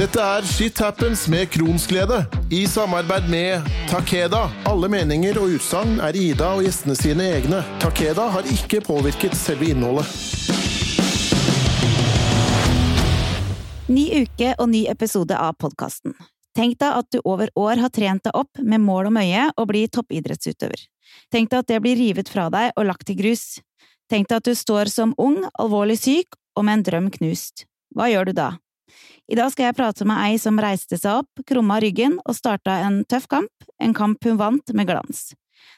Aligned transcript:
Dette 0.00 0.16
er 0.16 0.46
Shit 0.48 0.78
Happens 0.80 1.26
med 1.28 1.50
Kronsglede, 1.52 2.22
i 2.50 2.62
samarbeid 2.66 3.26
med 3.28 3.66
Takeda. 3.90 4.46
Alle 4.64 4.88
meninger 4.88 5.36
og 5.36 5.58
utsagn 5.58 5.98
er 6.00 6.16
Ida 6.16 6.54
og 6.56 6.62
gjestene 6.64 6.94
sine 6.96 7.26
egne. 7.34 7.58
Takeda 7.82 8.30
har 8.32 8.48
ikke 8.48 8.80
påvirket 8.86 9.36
selve 9.36 9.68
innholdet. 9.68 10.08
Ny 13.92 14.06
uke 14.22 14.54
og 14.54 14.70
ny 14.72 14.86
episode 14.88 15.36
av 15.36 15.58
podkasten. 15.60 16.16
Tenk 16.56 16.80
deg 16.80 16.96
at 17.02 17.10
du 17.12 17.20
over 17.20 17.52
år 17.60 17.84
har 17.84 17.92
trent 17.92 18.24
deg 18.24 18.40
opp 18.40 18.64
med 18.64 18.80
mål 18.80 19.10
om 19.12 19.20
øye 19.20 19.50
å 19.52 19.68
bli 19.68 19.84
toppidrettsutøver. 19.92 20.80
Tenk 21.28 21.52
deg 21.52 21.60
at 21.60 21.74
det 21.74 21.82
blir 21.84 22.00
rivet 22.00 22.32
fra 22.32 22.48
deg 22.48 22.72
og 22.72 22.88
lagt 22.88 23.04
til 23.12 23.20
grus. 23.20 23.60
Tenk 24.08 24.32
deg 24.32 24.40
at 24.40 24.48
du 24.48 24.56
står 24.56 24.88
som 24.88 25.12
ung, 25.20 25.42
alvorlig 25.60 26.00
syk 26.00 26.40
og 26.56 26.64
med 26.64 26.80
en 26.80 26.88
drøm 26.88 27.14
knust. 27.20 27.66
Hva 27.92 28.08
gjør 28.08 28.32
du 28.32 28.36
da? 28.40 28.50
I 29.30 29.36
dag 29.38 29.52
skal 29.52 29.68
jeg 29.68 29.76
prate 29.78 30.04
med 30.10 30.18
ei 30.24 30.38
som 30.42 30.56
reiste 30.58 30.96
seg 30.98 31.20
opp, 31.20 31.42
krumma 31.46 31.76
ryggen 31.82 32.16
og 32.24 32.34
starta 32.34 32.80
en 32.82 33.04
tøff 33.06 33.28
kamp, 33.30 33.66
en 33.78 33.92
kamp 33.94 34.26
hun 34.26 34.40
vant 34.40 34.72
med 34.74 34.88
glans. 34.88 35.28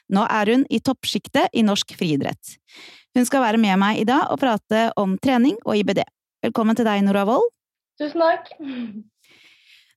Nå 0.09 0.23
er 0.25 0.49
hun 0.49 0.63
i 0.73 0.79
toppsjiktet 0.81 1.53
i 1.53 1.61
norsk 1.65 1.93
friidrett. 1.99 2.55
Hun 3.13 3.27
skal 3.29 3.43
være 3.43 3.59
med 3.61 3.77
meg 3.77 3.99
i 4.01 4.07
dag 4.09 4.31
og 4.33 4.39
prate 4.41 4.87
om 4.97 5.19
trening 5.21 5.59
og 5.67 5.77
IBD. 5.77 6.01
Velkommen 6.47 6.79
til 6.79 6.87
deg, 6.87 7.03
Nora 7.05 7.27
Wold. 7.29 7.45
Tusen 8.01 8.23
takk. 8.25 8.49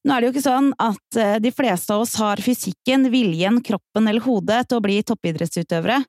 Nå 0.05 0.13
er 0.13 0.21
det 0.21 0.29
jo 0.29 0.35
ikke 0.35 0.45
sånn 0.45 0.69
at 0.77 1.19
eh, 1.19 1.39
de 1.43 1.51
fleste 1.57 1.97
av 1.97 2.05
oss 2.05 2.13
har 2.21 2.45
fysikken, 2.45 3.09
viljen, 3.11 3.63
kroppen 3.65 4.13
eller 4.13 4.23
hodet 4.23 4.67
til 4.69 4.79
å 4.79 4.85
bli 4.85 5.01
toppidrettsutøvere, 5.01 6.03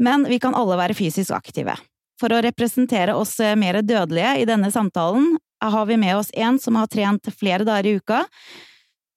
men 0.00 0.24
vi 0.32 0.40
kan 0.42 0.56
alle 0.56 0.80
være 0.80 0.96
fysisk 0.96 1.36
aktive. 1.36 1.76
For 2.18 2.32
å 2.32 2.40
representere 2.42 3.14
oss 3.20 3.36
eh, 3.44 3.52
mer 3.52 3.82
dødelige 3.84 4.32
i 4.40 4.48
denne 4.48 4.72
samtalen 4.72 5.36
har 5.60 5.86
vi 5.86 5.98
med 6.00 6.16
oss 6.16 6.30
en 6.32 6.58
som 6.58 6.78
har 6.80 6.88
trent 6.88 7.28
flere 7.36 7.66
dager 7.68 7.86
i 7.90 7.96
uka, 8.00 8.24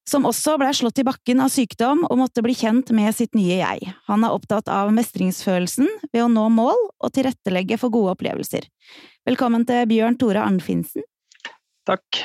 som 0.09 0.25
også 0.27 0.57
ble 0.59 0.69
slått 0.75 0.99
i 0.99 1.05
bakken 1.08 1.39
av 1.39 1.52
sykdom 1.53 2.03
og 2.09 2.19
måtte 2.19 2.44
bli 2.44 2.55
kjent 2.58 2.91
med 2.95 3.16
sitt 3.16 3.38
nye 3.38 3.61
jeg. 3.61 3.94
Han 4.09 4.25
er 4.27 4.36
opptatt 4.36 4.67
av 4.67 4.91
mestringsfølelsen 4.95 5.88
ved 6.11 6.25
å 6.25 6.31
nå 6.31 6.49
mål 6.52 6.80
og 6.99 7.14
tilrettelegge 7.16 7.80
for 7.80 7.94
gode 7.94 8.17
opplevelser. 8.17 8.67
Velkommen 9.23 9.64
til 9.69 9.88
Bjørn 9.88 10.19
Tore 10.19 10.44
Arnfinsen. 10.44 11.05
Takk. 11.88 12.19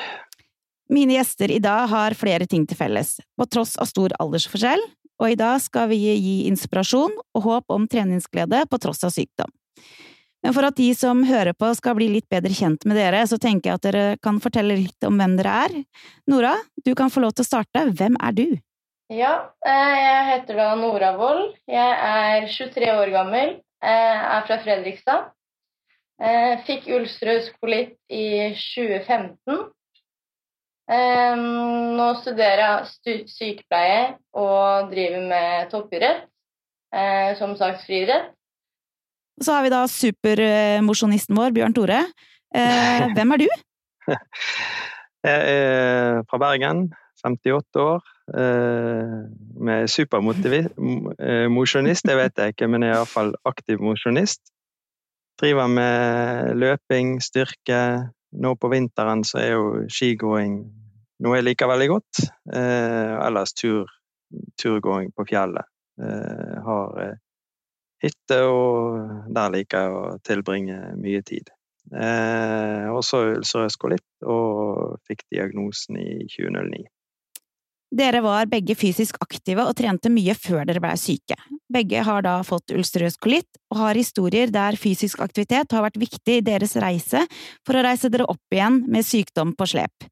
Mine 0.91 1.15
gjester 1.19 1.51
i 1.53 1.61
dag 1.63 1.87
har 1.91 2.17
flere 2.17 2.47
ting 2.49 2.65
til 2.67 2.79
felles, 2.79 3.19
på 3.37 3.45
tross 3.47 3.75
av 3.79 3.87
stor 3.87 4.15
aldersforskjell, 4.19 4.81
og 5.19 5.31
i 5.31 5.37
dag 5.39 5.59
skal 5.61 5.91
vi 5.91 5.99
gi 6.01 6.35
inspirasjon 6.49 7.13
og 7.35 7.45
håp 7.45 7.75
om 7.75 7.87
treningsglede 7.91 8.63
på 8.71 8.79
tross 8.81 9.03
av 9.05 9.13
sykdom. 9.13 9.51
Men 10.43 10.55
for 10.55 10.67
at 10.69 10.77
de 10.79 10.87
som 10.95 11.25
hører 11.27 11.55
på 11.57 11.69
skal 11.75 11.97
bli 11.97 12.07
litt 12.13 12.29
bedre 12.31 12.53
kjent 12.55 12.85
med 12.87 12.95
dere, 12.99 13.25
så 13.27 13.39
tenker 13.41 13.71
jeg 13.71 13.79
at 13.79 13.87
dere 13.89 14.03
kan 14.23 14.39
fortelle 14.43 14.77
litt 14.79 15.07
om 15.07 15.19
hvem 15.19 15.35
dere 15.39 15.55
er. 15.65 15.75
Nora, 16.31 16.53
du 16.85 16.93
kan 16.95 17.11
få 17.11 17.23
lov 17.25 17.35
til 17.35 17.43
å 17.43 17.49
starte. 17.49 17.83
Hvem 17.99 18.15
er 18.23 18.37
du? 18.37 18.45
Ja, 19.11 19.33
eh, 19.65 19.95
jeg 19.97 20.29
heter 20.29 20.61
da 20.61 20.69
Nora 20.79 21.11
Wold. 21.17 21.57
Jeg 21.67 21.97
er 22.11 22.47
23 22.47 22.93
år 22.93 23.11
gammel. 23.15 23.57
Jeg 23.83 24.15
er 24.37 24.47
fra 24.47 24.59
Fredrikstad. 24.63 25.27
Jeg 26.19 26.63
fikk 26.67 26.89
ulcerøs 26.91 27.51
kolitt 27.59 27.95
i 28.11 28.51
2015. 28.59 29.69
Nå 30.89 32.07
studerer 32.19 32.89
jeg 33.05 33.29
sykepleie 33.29 34.17
og 34.35 34.89
driver 34.91 35.25
med 35.29 35.71
toppidrett. 35.71 36.27
Eh, 36.89 37.37
som 37.37 37.53
sagt 37.57 37.85
friidrett. 37.85 38.33
Og 39.39 39.47
så 39.47 39.55
har 39.55 39.63
vi 39.63 39.71
da 39.71 39.85
supermosjonisten 39.87 41.37
vår, 41.37 41.53
Bjørn 41.55 41.73
Tore. 41.75 41.99
Eh, 42.51 43.05
hvem 43.15 43.31
er 43.35 43.39
du? 43.45 43.47
Jeg 45.23 45.39
er 45.55 46.23
fra 46.27 46.37
Bergen, 46.41 46.79
58 47.23 47.79
år. 47.79 48.01
Eh, 48.35 49.19
med 49.63 49.87
supermosjonist, 49.87 52.03
det 52.07 52.15
vet 52.19 52.35
jeg 52.43 52.47
ikke, 52.55 52.67
men 52.67 52.83
jeg 52.83 52.91
er 52.91 52.99
iallfall 52.99 53.31
aktiv 53.47 53.79
mosjonist. 53.83 54.41
Driver 55.39 55.67
med 55.71 56.55
løping, 56.59 57.23
styrke. 57.23 58.11
Nå 58.43 58.55
på 58.59 58.67
vinteren 58.75 59.23
så 59.23 59.39
er 59.39 59.55
jo 59.55 59.87
skigåing 59.87 60.67
noe 61.23 61.39
jeg 61.39 61.47
liker 61.47 61.71
veldig 61.71 61.89
godt. 61.93 62.27
Eh, 62.55 63.13
ellers 63.23 63.55
tur, 63.55 63.87
turgåing 64.59 65.15
på 65.15 65.23
fjellet. 65.31 65.63
Eh, 65.99 66.55
har 66.67 66.87
eh, 67.03 67.17
hytte, 68.03 68.41
og 68.47 69.31
der 69.35 69.55
liker 69.55 69.85
jeg 69.85 69.95
å 69.95 70.03
tilbringe 70.25 70.77
mye 70.99 71.23
tid. 71.25 71.51
Eh, 71.89 72.85
også 72.93 73.23
ulcerøs 73.33 73.77
kolitt, 73.81 74.07
og 74.21 74.99
fikk 75.09 75.25
diagnosen 75.33 75.97
i 75.99 76.09
2009. 76.29 76.85
Dere 77.89 78.19
var 78.21 78.45
begge 78.45 78.75
fysisk 78.77 79.15
aktive 79.23 79.63
og 79.65 79.73
trente 79.77 80.11
mye 80.13 80.35
før 80.37 80.61
dere 80.69 80.81
ble 80.83 80.91
syke. 81.01 81.33
Begge 81.73 82.03
har 82.05 82.21
da 82.21 82.35
fått 82.45 82.69
ulcerøs 82.75 83.17
kolitt, 83.17 83.49
og 83.73 83.79
har 83.81 83.97
historier 83.97 84.51
der 84.53 84.77
fysisk 84.77 85.23
aktivitet 85.25 85.73
har 85.73 85.81
vært 85.85 85.97
viktig 85.97 86.35
i 86.37 86.43
deres 86.45 86.75
reise 86.77 87.23
for 87.65 87.77
å 87.77 87.81
reise 87.85 88.11
dere 88.13 88.27
opp 88.29 88.53
igjen 88.53 88.83
med 88.93 89.05
sykdom 89.05 89.55
på 89.57 89.65
slep. 89.71 90.05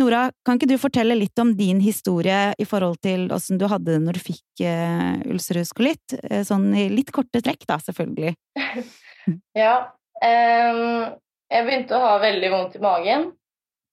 Nora, 0.00 0.24
kan 0.42 0.58
ikke 0.58 0.72
du 0.72 0.74
fortelle 0.82 1.14
litt 1.18 1.38
om 1.38 1.52
din 1.54 1.78
historie 1.84 2.56
i 2.58 2.66
forhold 2.66 2.98
til 3.06 3.28
åssen 3.34 3.60
du 3.60 3.68
hadde 3.70 3.92
det 3.92 4.02
når 4.02 4.18
du 4.18 4.22
fikk 4.24 4.64
uh, 4.66 5.22
ulcerøs 5.30 5.70
kolitt? 5.76 6.16
Uh, 6.26 6.40
sånn 6.48 6.72
i 6.74 6.88
litt 6.90 7.12
korte 7.14 7.42
trekk, 7.44 7.68
da, 7.70 7.78
selvfølgelig. 7.86 8.34
ja. 9.62 9.76
Um, 10.22 11.14
jeg 11.52 11.68
begynte 11.68 11.98
å 11.98 12.02
ha 12.02 12.18
veldig 12.22 12.52
vondt 12.56 12.76
i 12.80 12.82
magen. 12.82 13.30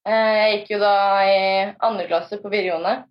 Uh, 0.08 0.34
jeg 0.40 0.52
gikk 0.56 0.76
jo 0.78 0.82
da 0.82 0.98
i 1.30 1.40
andre 1.78 2.10
klasse 2.10 2.42
på 2.42 2.50
videregående. 2.50 3.04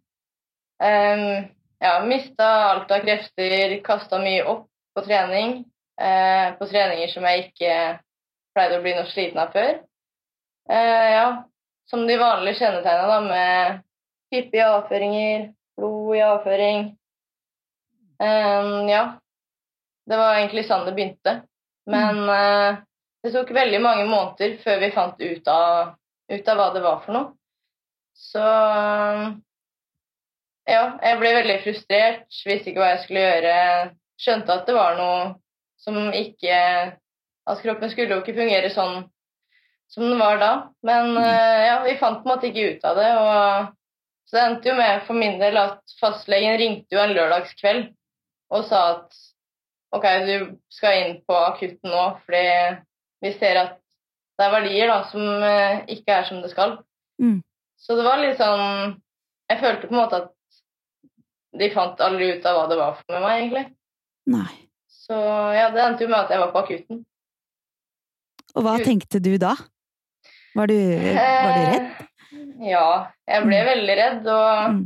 Um, 0.79 1.49
ja, 1.83 1.93
mista 2.07 2.47
alt 2.73 2.91
av 2.95 3.03
krefter, 3.07 3.75
kasta 3.87 4.21
mye 4.23 4.45
opp 4.47 4.69
på 4.95 5.05
trening. 5.07 5.65
på 5.99 6.67
treninger 6.71 7.11
som 7.11 7.25
jeg 7.27 7.41
ikke 7.49 7.71
pleide 8.55 8.77
å 8.79 8.83
bli 8.85 8.93
noe 8.95 9.09
sliten 9.11 9.41
av 9.43 9.51
før. 9.51 9.81
ja, 10.71 11.43
som 11.91 12.05
de 12.07 12.17
vanlige 12.21 12.61
kjennetegnene, 12.61 13.21
med 13.27 13.81
hyppige 14.31 14.69
avføringer, 14.69 15.49
blod 15.79 16.17
i 16.17 16.23
avføring. 16.23 16.85
Um, 18.19 18.89
ja. 18.91 19.05
Det 20.09 20.17
var 20.17 20.39
egentlig 20.39 20.67
sånn 20.69 20.87
det 20.87 20.95
begynte. 20.97 21.35
Men 21.89 22.23
uh, 22.29 22.79
det 23.25 23.33
tok 23.35 23.53
veldig 23.57 23.81
mange 23.85 24.07
måneder 24.09 24.57
før 24.63 24.81
vi 24.83 24.95
fant 24.95 25.21
ut 25.21 25.51
av, 25.53 25.95
ut 26.33 26.49
av 26.49 26.61
hva 26.61 26.71
det 26.75 26.85
var 26.85 27.03
for 27.05 27.17
noe. 27.17 27.33
Så 28.19 28.45
ja, 30.69 30.83
jeg 31.03 31.19
ble 31.21 31.35
veldig 31.39 31.59
frustrert, 31.65 32.41
visste 32.45 32.71
ikke 32.71 32.83
hva 32.83 32.93
jeg 32.93 33.05
skulle 33.05 33.25
gjøre. 33.25 33.59
Skjønte 34.19 34.55
at 34.55 34.67
det 34.69 34.75
var 34.77 34.99
noe 34.99 35.21
som 35.79 36.09
ikke 36.13 36.57
At 37.49 37.63
kroppen 37.63 37.89
skulle 37.89 38.13
jo 38.13 38.21
ikke 38.21 38.37
fungere 38.37 38.69
sånn 38.69 39.07
som 39.89 40.05
den 40.05 40.19
var 40.21 40.37
da. 40.37 40.51
Men 40.85 41.15
uh, 41.17 41.61
ja, 41.65 41.79
vi 41.87 41.95
fant 41.97 42.21
på 42.21 42.29
en 42.29 42.35
måte 42.35 42.51
ikke 42.51 42.75
ut 42.75 42.85
av 42.85 42.99
det. 42.99 43.09
og 43.17 43.71
Så 44.29 44.37
det 44.37 44.43
endte 44.45 44.69
jo 44.69 44.75
med 44.77 45.07
for 45.07 45.17
min 45.17 45.39
del 45.41 45.57
at 45.57 45.97
fastlegen 46.03 46.59
ringte 46.61 46.93
jo 46.93 47.01
en 47.01 47.15
lørdagskveld 47.17 47.89
og 48.53 48.69
sa 48.69 48.83
at 48.91 49.17
OK, 49.97 50.05
du 50.29 50.35
skal 50.73 50.99
inn 51.01 51.19
på 51.25 51.37
akutten 51.41 51.89
nå, 51.89 52.05
fordi 52.27 52.45
vi 53.25 53.33
ser 53.41 53.63
at 53.63 53.77
det 54.39 54.45
er 54.45 54.53
verdier 54.53 54.93
da, 54.93 54.99
som 55.09 55.25
uh, 55.25 55.81
ikke 55.89 56.21
er 56.21 56.29
som 56.29 56.45
det 56.45 56.53
skal. 56.53 56.77
Mm. 57.17 57.41
Så 57.81 57.97
det 57.97 58.05
var 58.05 58.21
litt 58.21 58.37
sånn 58.39 58.99
Jeg 59.49 59.61
følte 59.63 59.89
på 59.89 59.95
en 59.95 60.03
måte 60.03 60.21
at 60.21 60.35
de 61.57 61.71
fant 61.73 62.01
aldri 62.05 62.33
ut 62.37 62.47
av 62.47 62.59
hva 62.59 62.67
det 62.71 62.79
var 62.81 62.99
for 63.01 63.23
meg, 63.25 63.43
egentlig. 63.43 63.65
Nei. 64.29 64.51
Så 65.09 65.17
ja, 65.57 65.71
det 65.73 65.81
endte 65.85 66.05
jo 66.05 66.11
med 66.13 66.21
at 66.21 66.35
jeg 66.35 66.43
var 66.43 66.53
på 66.53 66.63
akutten. 66.65 67.01
Og 68.57 68.65
hva 68.65 68.77
tenkte 68.83 69.21
du 69.23 69.33
da? 69.41 69.55
Var 70.59 70.71
du, 70.71 70.77
var 70.77 71.57
du 71.57 71.65
redd? 71.71 71.89
Eh, 71.89 72.07
ja, 72.69 72.87
jeg 73.29 73.45
ble 73.47 73.59
mm. 73.63 73.69
veldig 73.71 73.97
redd. 74.01 74.31
Og 74.35 74.75
mm. 74.75 74.83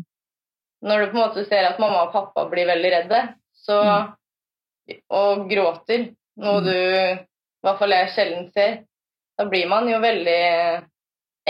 når 0.88 1.02
du 1.02 1.06
på 1.08 1.16
en 1.16 1.22
måte 1.22 1.44
ser 1.48 1.68
at 1.70 1.82
mamma 1.82 2.06
og 2.06 2.14
pappa 2.14 2.46
blir 2.50 2.68
veldig 2.70 2.94
redde, 2.96 3.22
så, 3.64 3.78
mm. 3.82 5.02
og 5.18 5.44
gråter, 5.50 6.08
noe 6.42 6.62
mm. 6.62 6.66
du 6.68 6.74
i 6.76 7.66
hvert 7.66 7.78
fall 7.78 7.94
jeg 7.94 8.14
sjelden 8.14 8.48
ser, 8.54 8.80
da 9.38 9.46
blir 9.50 9.68
man 9.70 9.86
jo 9.90 10.00
veldig 10.02 10.40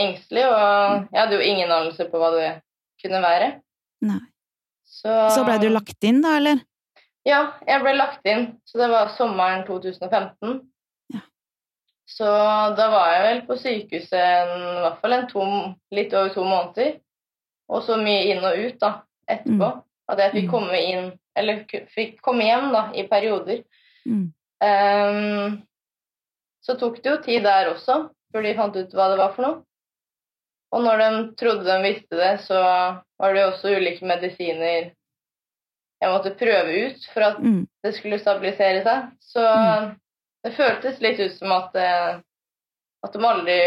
engstelig. 0.01 0.45
Og 0.49 1.09
jeg 1.09 1.21
hadde 1.21 1.39
jo 1.39 1.47
ingen 1.47 1.73
anelse 1.73 2.09
på 2.09 2.21
hva 2.21 2.33
det 2.37 2.51
kunne 3.03 3.23
være. 3.25 3.55
Nei. 4.07 4.21
Så, 5.03 5.15
så 5.35 5.43
ble 5.47 5.59
du 5.59 5.69
lagt 5.73 6.07
inn, 6.07 6.21
da, 6.23 6.37
eller? 6.39 6.61
Ja, 7.27 7.41
jeg 7.67 7.83
ble 7.83 7.95
lagt 7.97 8.27
inn. 8.29 8.53
Så 8.67 8.79
det 8.79 8.91
var 8.93 9.11
sommeren 9.17 9.65
2015. 9.67 10.61
Så 12.13 12.29
da 12.77 12.89
var 12.93 13.09
jeg 13.15 13.23
vel 13.25 13.41
på 13.47 13.57
sykehuset 13.57 14.19
en, 14.19 14.53
i 14.61 14.83
hvert 14.85 15.01
fall 15.01 15.17
en 15.17 15.27
to, 15.31 15.47
litt 15.97 16.13
over 16.15 16.35
to 16.35 16.45
måneder. 16.45 16.99
Og 17.73 17.85
så 17.87 17.97
mye 18.01 18.27
inn 18.35 18.45
og 18.45 18.59
ut 18.59 18.79
da, 18.83 18.93
etterpå. 19.31 19.71
Mm. 19.79 19.83
At 20.13 20.21
jeg 20.21 20.35
fikk 20.37 20.49
mm. 20.49 20.53
komme 20.53 20.81
inn, 20.93 21.11
eller 21.39 21.63
fikk 21.95 22.19
komme 22.25 22.47
hjem 22.47 22.69
da, 22.75 22.83
i 22.99 23.07
perioder. 23.09 23.63
Mm. 24.05 24.27
Um, 24.63 25.61
så 26.63 26.77
tok 26.79 27.01
det 27.03 27.15
jo 27.15 27.21
tid 27.25 27.47
der 27.47 27.71
også, 27.73 28.05
før 28.35 28.45
de 28.45 28.57
fant 28.59 28.77
ut 28.77 28.93
hva 28.99 29.09
det 29.13 29.19
var 29.23 29.33
for 29.35 29.47
noe. 29.47 29.63
Og 30.73 30.83
når 30.87 30.99
de 31.03 31.09
trodde 31.37 31.65
de 31.69 31.79
visste 31.85 32.17
det, 32.17 32.33
så 32.47 32.59
var 33.21 33.35
det 33.37 33.45
også 33.45 33.75
ulike 33.77 34.07
medisiner 34.09 34.91
jeg 36.03 36.11
måtte 36.11 36.33
prøve 36.35 36.73
ut 36.89 37.05
for 37.13 37.23
at 37.23 37.39
Mm. 37.39 37.67
det 37.85 37.93
skulle 37.95 38.19
stabilisere 38.19 38.83
seg. 38.83 39.11
Så 39.21 39.43
Mm. 39.43 39.97
det 40.45 40.55
føltes 40.57 41.01
litt 41.01 41.21
ut 41.21 41.37
som 41.39 41.53
at, 41.53 41.77
eh, 41.77 42.21
at 43.05 43.13
de 43.13 43.19
aldri 43.19 43.59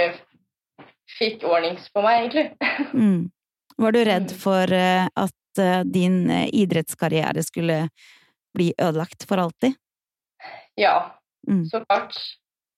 fikk 1.19 1.43
ordnings 1.43 1.87
på 1.93 2.01
meg, 2.03 2.25
egentlig. 2.25 2.57
Mm. 2.93 3.31
Var 3.77 3.91
du 3.91 3.99
redd 4.03 4.31
Mm. 4.31 4.37
for 4.39 4.73
eh, 4.73 5.07
at 5.15 5.59
eh, 5.59 5.83
din 5.83 6.29
idrettskarriere 6.31 7.43
skulle 7.43 7.89
bli 8.55 8.73
ødelagt 8.79 9.23
for 9.27 9.37
alltid? 9.37 9.75
Ja, 10.75 11.11
Mm. 11.47 11.65
så 11.69 11.85
klart. 11.85 12.15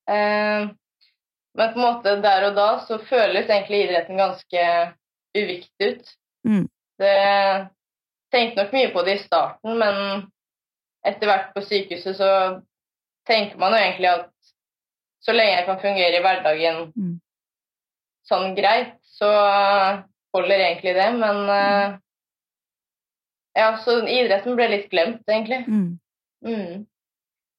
Eh, 0.10 0.70
men 1.58 1.74
på 1.74 1.80
en 1.80 1.86
måte 1.86 2.16
der 2.22 2.48
og 2.50 2.56
da 2.58 2.68
så 2.86 3.00
føles 3.10 3.50
egentlig 3.50 3.84
idretten 3.86 4.20
ganske 4.20 4.64
uviktig 5.38 5.92
ut. 5.92 6.12
Mm. 6.48 6.66
Det 7.02 7.18
tenkte 8.34 8.64
nok 8.64 8.74
mye 8.76 8.92
på 8.94 9.04
det 9.08 9.16
i 9.18 9.24
starten, 9.24 9.78
men 9.80 10.28
etter 11.08 11.30
hvert 11.30 11.54
på 11.56 11.64
sykehuset 11.66 12.18
så 12.20 12.32
tenker 13.28 13.60
man 13.62 13.74
jo 13.76 13.82
egentlig 13.84 14.12
at 14.12 14.30
så 15.24 15.34
lenge 15.36 15.56
jeg 15.56 15.66
kan 15.68 15.82
fungere 15.82 16.20
i 16.20 16.24
hverdagen 16.24 16.84
Mm. 16.96 17.16
sånn 18.28 18.56
greit, 18.56 18.96
så 19.18 19.30
holder 20.36 20.60
egentlig 20.60 20.94
det. 20.96 21.08
Men 21.16 21.38
mm. 21.48 21.98
ja, 23.56 23.68
så 23.84 23.98
idretten 24.04 24.56
ble 24.56 24.68
litt 24.72 24.90
glemt, 24.92 25.24
egentlig. 25.28 25.64
Mm. 25.68 26.00
Mm. 26.46 26.86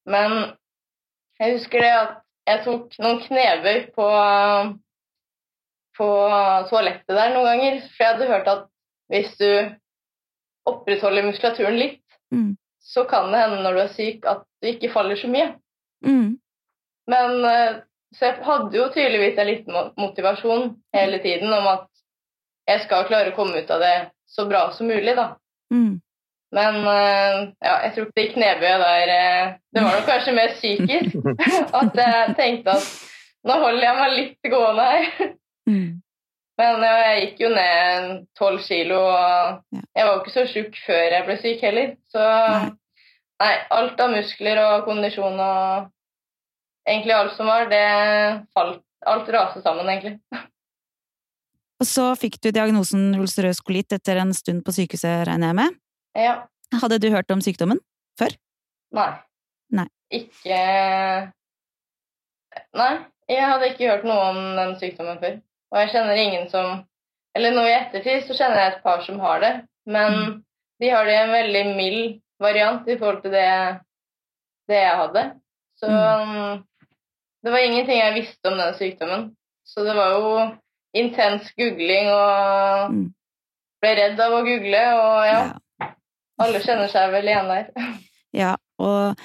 Men 0.08 0.36
jeg 1.40 1.58
husker 1.58 1.84
det 1.84 1.92
at 1.92 2.27
jeg 2.48 2.62
tok 2.64 2.94
noen 3.02 3.18
knever 3.26 3.82
på, 3.94 4.06
på 5.98 6.08
toalettet 6.70 7.14
der 7.16 7.34
noen 7.34 7.46
ganger. 7.48 7.78
For 7.92 8.04
jeg 8.04 8.14
hadde 8.14 8.30
hørt 8.32 8.50
at 8.52 8.64
hvis 9.12 9.34
du 9.40 9.50
opprettholder 10.68 11.28
muskulaturen 11.28 11.78
litt, 11.80 12.02
Mm. 12.28 12.58
så 12.84 13.06
kan 13.08 13.30
det 13.32 13.38
hende 13.40 13.62
når 13.64 13.72
du 13.72 13.80
er 13.80 13.92
syk 13.94 14.26
at 14.28 14.42
du 14.60 14.66
ikke 14.68 14.90
faller 14.92 15.16
så 15.16 15.30
mye. 15.32 15.54
Mm. 16.04 16.34
Men 17.08 17.44
eh, 17.44 17.78
Så 18.12 18.24
jeg 18.26 18.44
hadde 18.44 18.76
jo 18.76 18.88
tydeligvis 18.92 19.38
en 19.38 19.46
liten 19.46 19.74
motivasjon 19.96 20.76
hele 20.96 21.18
tiden 21.24 21.52
om 21.52 21.66
at 21.68 21.86
jeg 22.68 22.80
skal 22.84 23.04
klare 23.08 23.32
å 23.32 23.36
komme 23.36 23.60
ut 23.62 23.70
av 23.70 23.80
det 23.80 23.94
så 24.28 24.44
bra 24.48 24.70
som 24.76 24.88
mulig, 24.88 25.12
da. 25.16 25.34
Mm. 25.72 26.00
Men 26.56 26.76
eh, 26.88 27.40
ja, 27.60 27.74
jeg 27.84 27.92
tror 27.94 28.08
ikke 28.08 28.32
Knebø 28.32 28.70
der 28.80 29.10
eh, 29.12 29.50
Det 29.74 29.82
var 29.84 29.98
nok 29.98 30.06
kanskje 30.08 30.36
mer 30.36 30.54
psykisk. 30.56 31.16
At 31.80 31.98
jeg 32.00 32.34
tenkte 32.38 32.78
at 32.78 32.88
nå 33.48 33.56
holder 33.62 33.84
jeg 33.84 33.98
meg 33.98 34.14
litt 34.16 34.50
gående 34.52 34.86
her. 34.88 35.28
Mm. 35.68 36.00
Men 36.58 36.82
ja, 36.82 36.94
jeg 37.04 37.20
gikk 37.22 37.44
jo 37.44 37.52
ned 37.54 38.08
tolv 38.36 38.64
kilo, 38.64 38.98
og 38.98 39.76
jeg 39.78 40.06
var 40.06 40.10
jo 40.10 40.22
ikke 40.24 40.34
så 40.34 40.44
sjuk 40.50 40.80
før 40.82 41.14
jeg 41.14 41.26
ble 41.28 41.36
syk 41.38 41.62
heller. 41.62 41.92
Så 42.10 42.24
nei, 43.38 43.52
alt 43.76 44.02
av 44.02 44.10
muskler 44.10 44.58
og 44.64 44.88
kondisjon 44.88 45.38
og 45.38 45.86
egentlig 46.88 47.14
alt 47.14 47.36
som 47.38 47.50
var, 47.52 47.70
det 47.70 47.86
falt 48.56 48.82
Alt 49.06 49.28
raste 49.30 49.60
sammen, 49.62 49.86
egentlig. 49.86 50.16
Og 51.78 51.86
så 51.86 52.08
fikk 52.18 52.40
du 52.42 52.48
diagnosen 52.50 53.12
ulcerøs 53.14 53.60
kolitt 53.62 53.94
etter 53.94 54.18
en 54.18 54.32
stund 54.34 54.64
på 54.66 54.74
sykehuset, 54.74 55.22
regner 55.28 55.52
jeg 55.52 55.58
med. 55.60 55.76
Ja. 56.18 56.34
Hadde 56.82 56.98
du 57.00 57.08
hørt 57.14 57.30
om 57.30 57.40
sykdommen? 57.44 57.78
før? 58.18 58.32
Nei. 58.96 59.10
Nei. 59.70 59.84
Ikke 60.10 60.58
Nei, 62.78 62.92
jeg 63.30 63.44
hadde 63.46 63.68
ikke 63.70 63.90
hørt 63.92 64.06
noe 64.08 64.22
om 64.32 64.38
den 64.58 64.72
sykdommen 64.80 65.18
før. 65.22 65.36
Og 65.72 65.80
jeg 65.82 65.90
kjenner 65.94 66.18
ingen 66.22 66.48
som 66.52 66.84
Eller 67.36 67.52
nå 67.54 67.62
i 67.68 67.74
ettertid 67.76 68.24
så 68.26 68.34
kjenner 68.34 68.58
jeg 68.58 68.72
et 68.72 68.82
par 68.82 69.02
som 69.04 69.18
har 69.22 69.38
det, 69.40 69.50
men 69.86 70.12
Mm. 70.14 70.30
de 70.80 70.88
har 70.90 71.04
det 71.04 71.12
i 71.12 71.18
en 71.22 71.30
veldig 71.30 71.76
mild 71.76 72.20
variant 72.40 72.88
i 72.88 72.96
forhold 72.98 73.20
til 73.22 73.30
det, 73.30 73.78
det 74.68 74.74
jeg 74.80 74.96
hadde. 74.96 75.22
Så 75.78 75.86
Mm. 75.86 76.64
det 77.44 77.52
var 77.52 77.58
ingenting 77.58 77.98
jeg 78.00 78.14
visste 78.14 78.48
om 78.50 78.58
den 78.58 78.74
sykdommen. 78.74 79.36
Så 79.64 79.84
det 79.84 79.94
var 79.94 80.10
jo 80.18 80.56
intens 80.94 81.52
googling 81.52 82.08
og 82.10 82.90
Mm. 82.90 83.14
ble 83.82 83.94
redd 83.94 84.18
av 84.20 84.32
å 84.32 84.42
google, 84.42 84.82
og 84.98 85.26
ja, 85.26 85.38
Ja. 85.44 85.52
Alle 86.38 86.60
kjenner 86.64 86.88
seg 86.92 87.12
vel 87.12 87.28
igjen 87.30 87.48
der. 87.52 87.70
Ja, 88.36 88.56
og, 88.78 89.16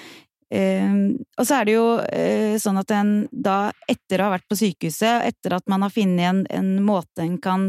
eh, 0.53 0.93
og 1.37 1.45
så 1.45 1.57
er 1.59 1.65
det 1.67 1.73
jo 1.75 1.85
eh, 2.07 2.55
sånn 2.61 2.77
at 2.79 2.91
en 2.95 3.11
da, 3.31 3.71
etter 3.89 4.21
å 4.21 4.29
ha 4.29 4.35
vært 4.37 4.47
på 4.49 4.55
sykehuset, 4.55 5.25
etter 5.27 5.57
at 5.57 5.67
man 5.67 5.81
har 5.83 5.91
funnet 5.93 6.23
en, 6.29 6.43
en 6.49 6.69
måte 6.85 7.25
en 7.25 7.37
kan 7.43 7.65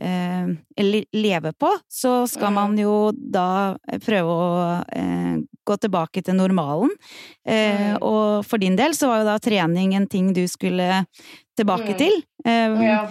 eh, 0.00 0.48
leve 1.12 1.52
på, 1.60 1.72
så 1.92 2.26
skal 2.30 2.50
Mm. 2.50 2.54
man 2.54 2.78
jo 2.80 2.94
da 3.12 3.76
prøve 4.06 4.30
å 4.32 4.84
eh, 4.96 5.36
gå 5.68 5.76
tilbake 5.84 6.22
til 6.24 6.34
normalen. 6.40 6.90
Eh, 7.46 7.76
Mm. 7.94 7.98
Og 8.02 8.44
for 8.48 8.58
din 8.58 8.76
del 8.76 8.92
så 8.96 9.08
var 9.10 9.20
jo 9.20 9.28
da 9.28 9.38
trening 9.38 9.94
en 9.94 10.06
ting 10.08 10.32
du 10.32 10.46
skulle 10.48 11.04
tilbake 11.58 11.92
Mm. 11.92 11.98
til. 11.98 12.22
Eh, 12.44 12.86
Ja. 12.88 13.02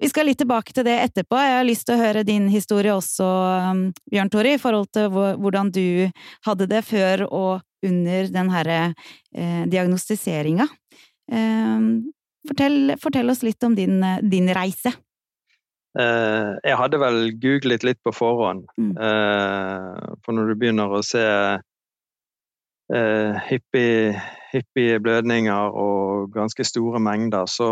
Vi 0.00 0.08
skal 0.10 0.26
litt 0.26 0.40
tilbake 0.42 0.74
til 0.74 0.86
det 0.86 0.96
etterpå. 1.04 1.38
Jeg 1.38 1.58
har 1.58 1.68
lyst 1.68 1.86
til 1.86 1.94
å 1.96 2.02
høre 2.02 2.24
din 2.26 2.48
historie 2.50 2.94
også, 2.94 3.28
um, 3.70 3.84
Bjørn 4.10 4.32
Tore, 4.32 4.56
i 4.56 4.60
forhold 4.60 4.90
til 4.94 5.08
hvordan 5.12 5.70
du 5.74 6.10
hadde 6.46 6.68
det 6.70 6.82
før 6.88 7.26
og 7.28 7.62
under 7.84 8.30
den 8.32 8.50
herre 8.50 8.78
eh, 9.36 9.64
diagnostiseringa. 9.68 10.64
Eh, 11.32 11.88
fortell, 12.48 12.94
fortell 13.02 13.32
oss 13.32 13.42
litt 13.44 13.66
om 13.68 13.76
din, 13.76 14.00
din 14.24 14.48
reise. 14.56 14.94
Eh, 15.94 16.50
jeg 16.64 16.78
hadde 16.80 16.98
vel 16.98 17.18
googlet 17.42 17.84
litt 17.86 18.00
på 18.02 18.12
forhånd. 18.14 18.64
Mm. 18.80 18.94
Eh, 18.98 20.14
for 20.24 20.34
når 20.34 20.50
du 20.50 20.54
begynner 20.58 20.90
å 20.90 21.02
se 21.06 21.22
eh, 22.90 23.44
hyppig, 23.50 24.16
hyppige 24.54 25.00
blødninger 25.02 25.74
og 25.74 26.30
ganske 26.34 26.64
store 26.64 27.00
mengder, 27.02 27.46
så, 27.50 27.68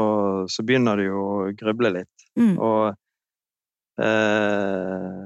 så 0.50 0.64
begynner 0.66 0.98
det 0.98 1.06
jo 1.08 1.22
å 1.22 1.48
gruble 1.58 1.92
litt. 2.00 2.26
Mm. 2.38 2.56
Og 2.58 2.92
eh, 4.02 5.24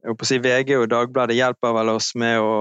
jeg 0.00 0.16
på 0.16 0.24
å 0.24 0.28
si 0.30 0.38
VG 0.40 0.76
og 0.80 0.86
Dagbladet 0.90 1.36
hjelper 1.36 1.74
vel 1.76 1.92
oss 1.92 2.12
med 2.18 2.40
å, 2.40 2.54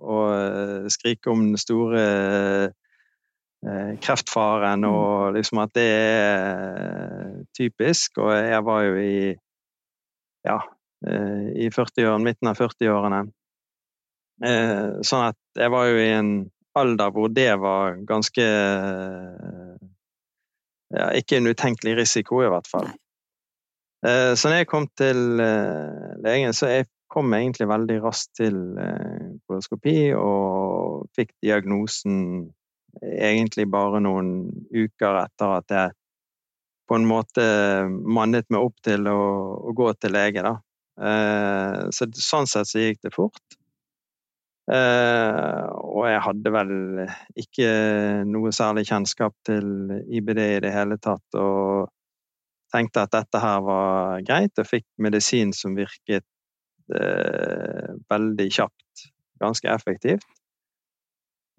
å 0.00 0.18
eh, 0.34 0.90
skrike 0.92 1.32
om 1.32 1.48
den 1.48 1.58
store 1.60 2.04
eh, 3.66 3.90
kreftfaren, 4.00 4.86
Mm. 4.86 4.92
og 4.94 5.34
liksom 5.36 5.58
at 5.60 5.74
det 5.76 5.88
er 5.90 7.42
typisk. 7.58 8.22
Og 8.22 8.30
jeg 8.32 8.62
var 8.64 8.86
jo 8.86 8.94
i 9.02 9.34
ja, 10.46 10.60
eh, 11.04 11.42
i 11.66 11.68
40-årene, 11.74 12.24
midten 12.24 12.48
av 12.48 12.56
40-årene. 12.56 13.20
Eh, 14.46 15.02
Sånn 15.04 15.26
at 15.26 15.36
jeg 15.58 15.74
var 15.74 15.90
jo 15.90 15.98
i 16.00 16.08
en 16.16 16.30
alder 16.80 17.12
hvor 17.14 17.30
det 17.32 17.52
var 17.62 18.00
ganske 18.08 18.46
ja, 20.90 21.06
Ikke 21.14 21.38
en 21.38 21.46
utenkelig 21.46 21.96
risiko, 22.00 22.42
i 22.42 22.50
hvert 22.50 22.68
fall. 22.70 22.88
Nei. 22.90 22.98
Eh, 24.06 24.34
Så 24.34 24.48
når 24.48 24.62
jeg 24.62 24.70
kom 24.70 24.88
til 24.96 25.40
eh, 25.44 26.16
legen, 26.24 26.54
så 26.56 26.70
jeg 26.72 26.88
kom 27.10 27.32
egentlig 27.34 27.68
veldig 27.68 27.98
raskt 28.04 28.36
til 28.38 28.56
eh, 28.80 29.36
koloskopi 29.48 30.12
og 30.16 31.08
fikk 31.16 31.34
diagnosen 31.42 32.50
egentlig 33.00 33.68
bare 33.70 34.00
noen 34.02 34.30
uker 34.74 35.20
etter 35.24 35.56
at 35.60 35.74
jeg 35.74 35.96
på 36.90 36.98
en 36.98 37.06
måte 37.06 37.44
mannet 37.86 38.48
meg 38.50 38.64
opp 38.66 38.80
til 38.82 39.06
å, 39.06 39.20
å 39.70 39.74
gå 39.78 39.92
til 39.94 40.10
lege, 40.16 40.42
da. 40.42 40.56
Så 41.94 42.08
sånn 42.18 42.48
sett 42.50 42.66
så 42.66 42.82
gikk 42.82 42.98
det 43.06 43.12
fort. 43.14 43.54
Eh, 44.70 45.68
og 45.82 46.04
jeg 46.06 46.20
hadde 46.22 46.50
vel 46.54 46.74
ikke 47.42 47.70
noe 48.28 48.52
særlig 48.54 48.84
kjennskap 48.90 49.34
til 49.46 49.66
IBD 50.06 50.40
i 50.44 50.60
det 50.62 50.70
hele 50.74 50.98
tatt, 51.02 51.38
og 51.38 51.90
tenkte 52.70 53.02
at 53.02 53.14
dette 53.16 53.40
her 53.42 53.64
var 53.66 54.20
greit, 54.26 54.54
og 54.62 54.68
fikk 54.68 54.86
medisin 55.02 55.54
som 55.56 55.74
virket 55.78 56.26
eh, 56.94 57.96
veldig 58.12 58.46
kjapt, 58.60 59.08
ganske 59.42 59.72
effektivt. 59.74 60.28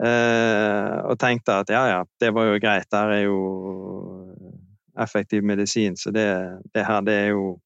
Eh, 0.02 0.96
og 1.06 1.20
tenkte 1.22 1.60
at 1.62 1.74
ja, 1.74 1.82
ja, 1.92 2.00
det 2.24 2.32
var 2.34 2.48
jo 2.48 2.62
greit, 2.64 2.88
der 2.94 3.12
er 3.18 3.26
jo 3.26 3.42
effektiv 5.02 5.44
medisin, 5.44 5.98
så 6.00 6.14
det, 6.16 6.28
det 6.74 6.86
her, 6.88 7.04
det 7.06 7.18
er 7.26 7.28
jo 7.36 7.60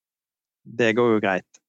Det 0.66 0.96
går 0.98 1.12
jo 1.14 1.20
greit. 1.22 1.60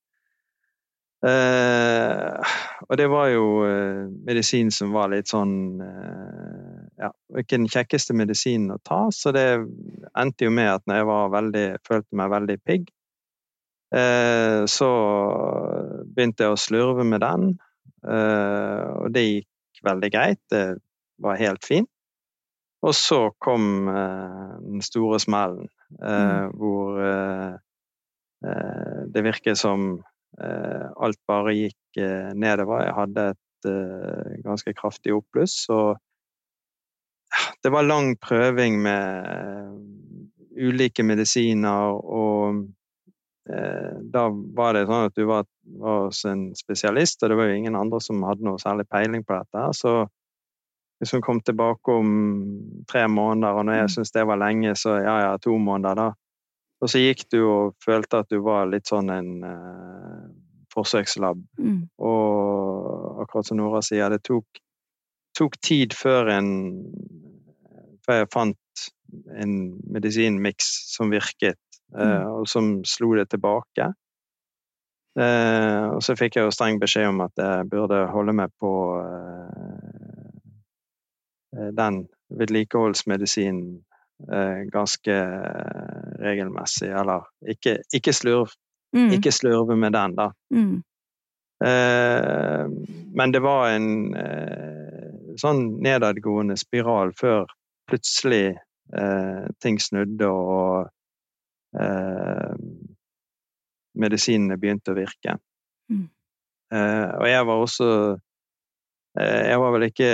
Eh, 1.29 2.55
og 2.87 2.99
det 3.01 3.07
var 3.11 3.31
jo 3.33 3.47
eh, 3.67 4.05
medisin 4.27 4.71
som 4.75 4.93
var 4.95 5.11
litt 5.11 5.31
sånn 5.33 5.55
eh, 5.83 6.83
Ja, 7.03 7.11
ikke 7.37 7.59
den 7.59 7.71
kjekkeste 7.71 8.15
medisinen 8.17 8.77
å 8.77 8.81
ta, 8.87 9.07
så 9.13 9.33
det 9.35 9.47
endte 10.17 10.47
jo 10.47 10.53
med 10.55 10.71
at 10.79 10.87
når 10.87 11.01
jeg 11.01 11.09
var 11.11 11.35
veldig, 11.35 11.65
følte 11.85 12.21
meg 12.21 12.31
veldig 12.33 12.57
pigg, 12.65 12.87
eh, 13.93 14.63
så 14.71 14.91
begynte 16.07 16.47
jeg 16.47 16.55
å 16.55 16.63
slurve 16.63 17.05
med 17.05 17.21
den, 17.27 17.51
eh, 18.07 18.87
og 19.03 19.13
det 19.13 19.27
gikk 19.27 19.85
veldig 19.91 20.11
greit. 20.15 20.41
Det 20.49 20.65
var 21.21 21.43
helt 21.43 21.69
fint. 21.69 21.91
Og 22.87 22.95
så 22.97 23.21
kom 23.43 23.91
eh, 23.93 24.57
den 24.63 24.85
store 24.85 25.21
smellen, 25.21 25.69
eh, 26.01 26.49
hvor 26.55 27.01
det 28.47 29.23
virker 29.25 29.57
som 29.59 29.97
alt 30.37 31.21
bare 31.29 31.55
gikk 31.57 32.01
nedover. 32.37 32.85
Jeg 32.85 32.97
hadde 32.97 33.25
et 33.33 33.69
ganske 34.45 34.75
kraftig 34.77 35.15
oppbluss. 35.17 35.55
Og 35.73 35.97
det 37.65 37.73
var 37.73 37.89
lang 37.89 38.15
prøving 38.21 38.77
med 38.85 39.81
ulike 40.57 41.05
medisiner, 41.05 41.97
og 41.97 42.67
da 43.47 44.27
var 44.59 44.75
det 44.75 44.87
sånn 44.89 45.09
at 45.09 45.17
du 45.17 45.25
var, 45.29 45.45
var 45.79 46.09
hos 46.09 46.25
en 46.27 46.49
spesialist, 46.59 47.23
og 47.23 47.31
det 47.31 47.37
var 47.39 47.51
jo 47.51 47.59
ingen 47.61 47.77
andre 47.79 48.01
som 48.03 48.25
hadde 48.27 48.47
noe 48.47 48.59
særlig 48.59 48.89
peiling 48.91 49.23
på 49.27 49.37
dette. 49.39 49.67
Så 49.79 49.93
hvis 50.99 51.13
hun 51.13 51.23
kom 51.23 51.41
tilbake 51.45 51.93
om 51.93 52.11
tre 52.89 53.05
måneder, 53.09 53.53
og 53.53 53.67
når 53.69 53.79
jeg 53.79 53.89
mm. 53.89 53.93
syntes 53.95 54.15
det 54.17 54.25
var 54.27 54.41
lenge, 54.41 54.73
så 54.81 54.97
ja 54.99 55.17
ja, 55.27 55.33
to 55.43 55.59
måneder, 55.61 55.95
da. 56.01 56.09
Og 56.83 56.91
så 56.93 57.01
gikk 57.01 57.25
du 57.33 57.41
og 57.45 57.77
følte 57.85 58.21
at 58.23 58.31
du 58.33 58.41
var 58.45 58.69
litt 58.69 58.91
sånn 58.91 59.09
en 59.13 59.31
uh, 59.45 60.27
forsøkslab. 60.75 61.41
Mm. 61.59 61.81
Og 62.05 63.23
akkurat 63.25 63.49
som 63.49 63.61
Nora 63.61 63.81
sier, 63.85 64.13
det 64.13 64.21
tok, 64.29 64.61
tok 65.37 65.61
tid 65.65 65.97
før 65.97 66.35
en 66.37 66.51
Før 68.07 68.21
jeg 68.21 68.27
fant 68.31 68.83
en 69.35 69.55
medisinmiks 69.91 70.67
som 70.93 71.09
virket, 71.11 71.59
uh, 71.97 71.99
mm. 71.99 72.27
og 72.37 72.45
som 72.47 72.69
slo 72.87 73.17
det 73.19 73.25
tilbake. 73.33 73.89
Uh, 75.19 75.97
og 75.97 76.05
så 76.07 76.15
fikk 76.15 76.37
jeg 76.37 76.47
jo 76.47 76.53
streng 76.55 76.79
beskjed 76.79 77.09
om 77.09 77.25
at 77.25 77.35
jeg 77.41 77.67
burde 77.73 78.05
holde 78.13 78.37
meg 78.37 78.53
på 78.63 78.71
Eh, 81.57 81.73
den 81.73 82.09
vedlikeholdsmedisinen 82.29 83.77
eh, 83.77 83.96
ganske 84.73 85.15
regelmessig. 86.19 86.89
Eller 86.89 87.27
ikke, 87.49 87.79
ikke 87.95 88.15
slurv. 88.17 88.55
Mm. 88.97 89.11
Ikke 89.19 89.33
slurve 89.35 89.77
med 89.77 89.93
den, 89.93 90.15
da. 90.17 90.31
Mm. 90.55 90.83
Eh, 91.65 92.65
men 93.17 93.33
det 93.33 93.43
var 93.45 93.71
en 93.75 93.89
sånn 95.41 95.63
nedadgående 95.85 96.57
spiral 96.61 97.13
før 97.17 97.45
plutselig 97.91 98.57
ting 99.61 99.81
snudde 99.83 100.29
og 100.31 100.87
medisinene 103.99 104.57
begynte 104.63 104.95
å 104.95 104.97
virke. 104.97 105.35
Mm. 105.91 106.07
og 107.19 107.27
jeg 107.29 107.47
var 107.47 107.61
også 107.63 107.89
Jeg 109.19 109.59
var 109.63 109.75
vel 109.75 109.85
ikke 109.87 110.09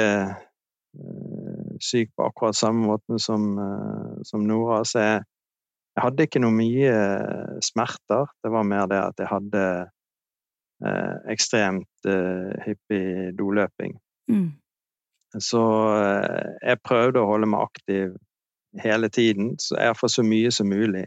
syk 1.83 2.13
på 2.17 2.27
akkurat 2.29 2.57
samme 2.57 2.87
måten 2.87 3.19
som, 3.23 3.59
eh, 3.59 4.23
som 4.29 4.47
Nora. 4.47 4.83
Så 4.85 5.03
jeg, 5.03 5.23
jeg, 5.97 6.03
hadde 6.05 6.27
ikke 6.29 6.43
noe 6.43 6.57
mye 6.57 6.93
eh, 6.93 7.59
smerter. 7.65 8.31
Det 8.45 8.53
var 8.55 8.69
mer 8.69 8.89
det 8.91 9.01
at 9.03 9.23
jeg 9.23 9.31
hadde 9.31 9.65
eh, 10.87 11.17
ekstremt 11.35 12.11
eh, 12.11 12.53
hyppig 12.67 13.33
doløping. 13.39 13.97
Mm. 14.31 14.51
Så 15.41 15.63
eh, 15.97 16.53
jeg 16.61 16.85
prøvde 16.85 17.23
å 17.23 17.31
holde 17.31 17.51
meg 17.51 17.67
aktiv 17.71 18.15
hele 18.81 19.09
tiden, 19.13 19.55
så 19.61 19.77
jeg 19.77 19.99
får 19.99 20.15
så 20.15 20.25
mye 20.25 20.51
som 20.55 20.71
mulig. 20.73 21.05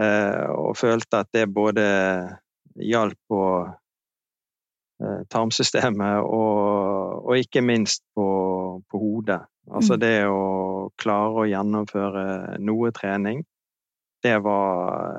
Eh, 0.00 0.46
og 0.52 0.76
følte 0.76 1.22
at 1.22 1.30
det 1.34 1.46
både 1.54 1.84
hjalp 2.76 3.18
på 3.30 3.42
tarmsystemet 5.28 6.24
og, 6.24 7.26
og 7.28 7.36
ikke 7.36 7.60
minst 7.60 8.00
på 8.16 8.26
på 8.90 8.98
hodet. 8.98 9.40
Altså 9.70 9.94
mm. 9.94 10.00
det 10.00 10.16
å 10.30 10.90
klare 11.00 11.42
å 11.42 11.50
gjennomføre 11.50 12.24
noe 12.62 12.92
trening, 12.94 13.44
det 14.22 14.38
var 14.42 15.14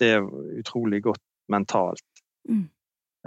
Det 0.00 0.14
er 0.16 0.28
utrolig 0.56 1.02
godt 1.04 1.20
mentalt. 1.52 2.06
Mm. 2.48 2.68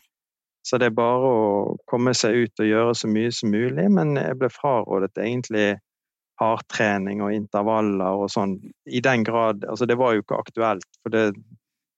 Så 0.66 0.78
det 0.78 0.90
er 0.90 0.94
bare 0.94 1.26
å 1.26 1.76
komme 1.90 2.14
seg 2.18 2.34
ut 2.34 2.62
og 2.62 2.66
gjøre 2.70 2.94
så 2.98 3.10
mye 3.10 3.30
som 3.34 3.50
mulig, 3.54 3.86
men 3.94 4.16
jeg 4.18 4.38
ble 4.38 4.50
frarådet 4.52 5.14
egentlig 5.16 5.68
hardtrening 6.38 7.22
og 7.24 7.34
intervaller 7.34 8.22
og 8.22 8.30
sånn, 8.32 8.58
i 8.86 9.00
den 9.04 9.24
grad 9.26 9.64
Altså, 9.68 9.86
det 9.86 9.98
var 9.98 10.14
jo 10.14 10.22
ikke 10.22 10.38
aktuelt, 10.38 10.88
for 11.02 11.14
det, 11.14 11.32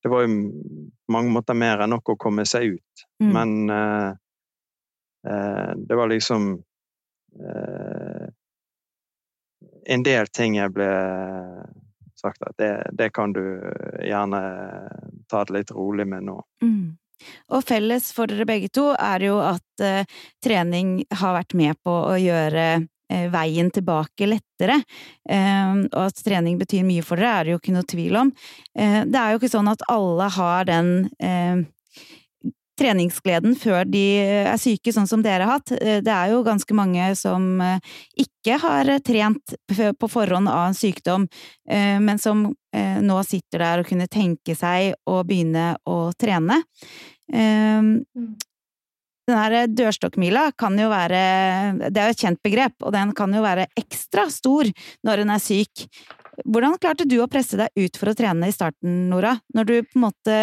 det 0.02 0.12
var 0.12 0.24
jo 0.24 0.32
på 0.32 1.12
mange 1.12 1.32
måter 1.34 1.58
mer 1.58 1.84
enn 1.84 1.92
nok 1.94 2.14
å 2.14 2.18
komme 2.20 2.46
seg 2.48 2.76
ut. 2.76 3.04
Mm. 3.22 3.30
Men 3.36 3.50
uh, 3.70 4.10
uh, 5.28 5.72
det 5.76 5.98
var 5.98 6.10
liksom 6.12 6.54
uh, 6.56 8.26
En 9.90 10.02
del 10.06 10.28
ting 10.32 10.56
jeg 10.56 10.72
ble 10.72 10.88
sagt 12.20 12.42
at 12.44 12.56
det, 12.60 12.72
det, 12.96 13.08
kan 13.16 13.32
du 13.32 13.42
gjerne 14.04 14.40
ta 15.28 15.40
det 15.48 15.54
litt 15.56 15.70
rolig 15.72 16.04
med 16.08 16.26
nå. 16.28 16.36
Mm. 16.62 16.96
Og 17.56 17.64
felles 17.64 18.10
for 18.12 18.28
dere 18.28 18.44
begge 18.48 18.68
to 18.72 18.90
er 18.92 19.24
jo 19.24 19.38
at 19.40 19.84
trening 20.44 20.98
har 21.08 21.34
vært 21.38 21.56
med 21.56 21.80
på 21.80 21.94
å 22.12 22.14
gjøre 22.20 22.66
veien 23.32 23.70
tilbake 23.74 24.28
lettere. 24.28 24.80
Eh, 25.28 25.74
og 25.90 26.06
at 26.06 26.22
trening 26.24 26.58
betyr 26.60 26.86
mye 26.86 27.04
for 27.06 27.20
dere, 27.20 27.40
er 27.40 27.48
det 27.48 27.54
jo 27.54 27.60
ikke 27.60 27.76
noe 27.76 27.90
tvil 27.90 28.22
om. 28.22 28.32
Eh, 28.78 29.02
det 29.08 29.20
er 29.20 29.34
jo 29.34 29.42
ikke 29.42 29.52
sånn 29.52 29.70
at 29.72 29.84
alle 29.90 30.30
har 30.36 30.70
den 30.70 30.96
treningsgleden 32.80 33.52
før 33.60 33.84
de 33.84 34.04
er 34.24 34.56
syke, 34.56 34.88
sånn 34.94 35.08
som 35.10 35.20
dere 35.20 35.44
har 35.44 35.58
hatt. 35.58 35.74
Det 36.00 36.12
er 36.14 36.30
jo 36.32 36.38
ganske 36.46 36.72
mange 36.72 37.10
som 37.18 37.60
ikke 38.16 38.56
har 38.62 38.88
trent 39.04 39.52
på 39.68 40.08
forhånd 40.08 40.48
av 40.48 40.70
en 40.70 40.78
sykdom, 40.78 41.26
men 41.68 42.22
som 42.22 42.46
nå 43.04 43.18
sitter 43.28 43.66
der 43.66 43.82
og 43.82 43.90
kunne 43.90 44.08
tenke 44.08 44.56
seg 44.56 44.94
å 45.04 45.20
begynne 45.28 45.74
å 45.84 45.98
trene. 46.16 46.62
Den 49.30 49.38
her 49.38 49.68
dørstokkmila 49.70 50.48
kan 50.58 50.74
jo 50.78 50.88
være 50.90 51.20
Det 51.86 51.94
er 51.94 52.10
jo 52.10 52.16
et 52.16 52.24
kjent 52.24 52.40
begrep, 52.42 52.74
og 52.82 52.94
den 52.96 53.14
kan 53.14 53.34
jo 53.34 53.44
være 53.44 53.68
ekstra 53.78 54.26
stor 54.32 54.70
når 55.06 55.22
en 55.22 55.34
er 55.36 55.42
syk. 55.42 55.86
Hvordan 56.44 56.78
klarte 56.80 57.06
du 57.08 57.18
å 57.20 57.28
presse 57.30 57.58
deg 57.60 57.70
ut 57.78 57.98
for 58.00 58.10
å 58.10 58.16
trene 58.16 58.48
i 58.48 58.54
starten, 58.54 59.08
Nora? 59.10 59.36
Når 59.54 59.68
du 59.68 59.74
på 59.84 59.98
en 59.98 60.06
måte 60.06 60.38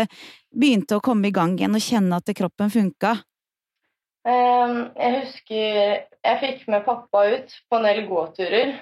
begynte 0.54 0.98
å 0.98 1.04
komme 1.04 1.30
i 1.30 1.36
gang 1.36 1.58
igjen 1.58 1.76
og 1.76 1.84
kjenne 1.84 2.20
at 2.22 2.36
kroppen 2.38 2.72
funka? 2.72 3.16
Um, 4.28 4.92
jeg 5.00 5.14
husker 5.22 5.66
jeg 6.28 6.40
fikk 6.42 6.68
med 6.72 6.86
pappa 6.88 7.24
ut 7.32 7.54
på 7.68 7.80
en 7.80 7.88
del 7.88 8.04
gåturer. 8.10 8.76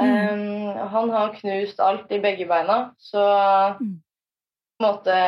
Mm. 0.00 0.74
Han 0.90 1.12
har 1.12 1.36
knust 1.36 1.80
alt 1.84 2.10
i 2.10 2.18
begge 2.22 2.48
beina, 2.50 2.78
så 2.98 3.22
mm. 3.78 3.92
på 4.74 4.82
en 4.82 4.86
måte 4.88 5.18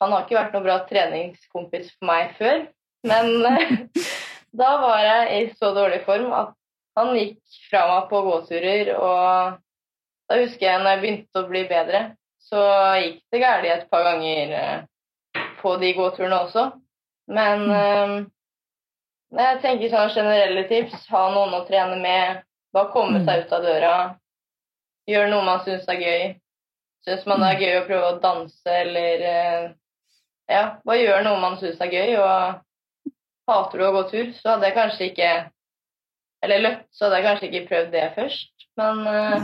Han 0.00 0.14
har 0.14 0.24
ikke 0.24 0.38
vært 0.40 0.56
noen 0.56 0.66
bra 0.66 0.78
treningskompis 0.88 1.92
for 1.94 2.10
meg 2.10 2.34
før. 2.40 2.64
Men 3.06 3.30
da 4.60 4.70
var 4.82 5.02
jeg 5.04 5.36
i 5.36 5.42
så 5.58 5.72
dårlig 5.76 6.02
form 6.06 6.32
at 6.36 6.54
han 6.98 7.14
gikk 7.16 7.38
fra 7.70 7.84
meg 7.88 8.08
på 8.10 8.22
gåturer, 8.26 8.92
og 8.98 9.60
da 10.30 10.40
husker 10.40 10.66
jeg 10.66 10.82
når 10.82 10.90
jeg 10.90 11.02
begynte 11.04 11.42
å 11.42 11.48
bli 11.48 11.62
bedre, 11.70 12.02
så 12.50 12.60
gikk 12.98 13.22
det 13.32 13.42
galt 13.42 13.68
et 13.70 13.88
par 13.92 14.04
ganger 14.08 14.54
eh, 14.58 14.84
på 15.60 15.76
de 15.80 15.92
gåturene 15.96 16.42
også. 16.46 16.66
Men 17.30 17.66
mm. 17.70 17.74
eh, 17.78 19.40
jeg 19.40 19.60
tenker 19.62 19.92
sånn 19.92 20.14
generelle 20.14 20.66
tips 20.70 21.06
ha 21.12 21.28
noen 21.34 21.54
å 21.60 21.66
trene 21.68 21.98
med, 22.00 22.46
Bare 22.70 22.92
komme 22.94 23.18
Mm. 23.18 23.24
seg 23.26 23.40
ut 23.42 23.52
av 23.52 23.64
døra, 23.66 23.94
gjøre 25.10 25.30
noe 25.32 25.42
man 25.42 25.62
syns 25.64 25.88
er 25.90 25.98
gøy. 25.98 26.26
Syns 27.02 27.24
man 27.26 27.42
det 27.42 27.48
er 27.48 27.62
gøy 27.64 27.78
å 27.80 27.86
prøve 27.88 28.10
å 28.12 28.18
danse 28.22 28.70
eller 28.70 29.24
eh, 29.26 29.64
Ja, 30.50 30.62
bare 30.84 31.02
gjøre 31.02 31.24
noe 31.26 31.40
man 31.42 31.56
syns 31.58 31.80
er 31.82 31.90
gøy, 31.90 32.14
og 32.22 32.60
hater 33.50 33.78
du 33.80 33.86
å 33.86 33.94
gå 33.98 34.02
tur, 34.10 34.28
så 34.38 34.54
hadde 34.54 34.68
jeg 34.68 34.76
kanskje 34.78 35.08
ikke 35.10 35.30
Eller 36.40 36.62
løpt, 36.64 36.86
så 36.96 37.04
hadde 37.04 37.18
jeg 37.18 37.26
kanskje 37.26 37.48
ikke 37.50 37.66
prøvd 37.68 37.90
det 37.92 38.04
først. 38.14 38.68
Men 38.80 39.00
uh, 39.04 39.42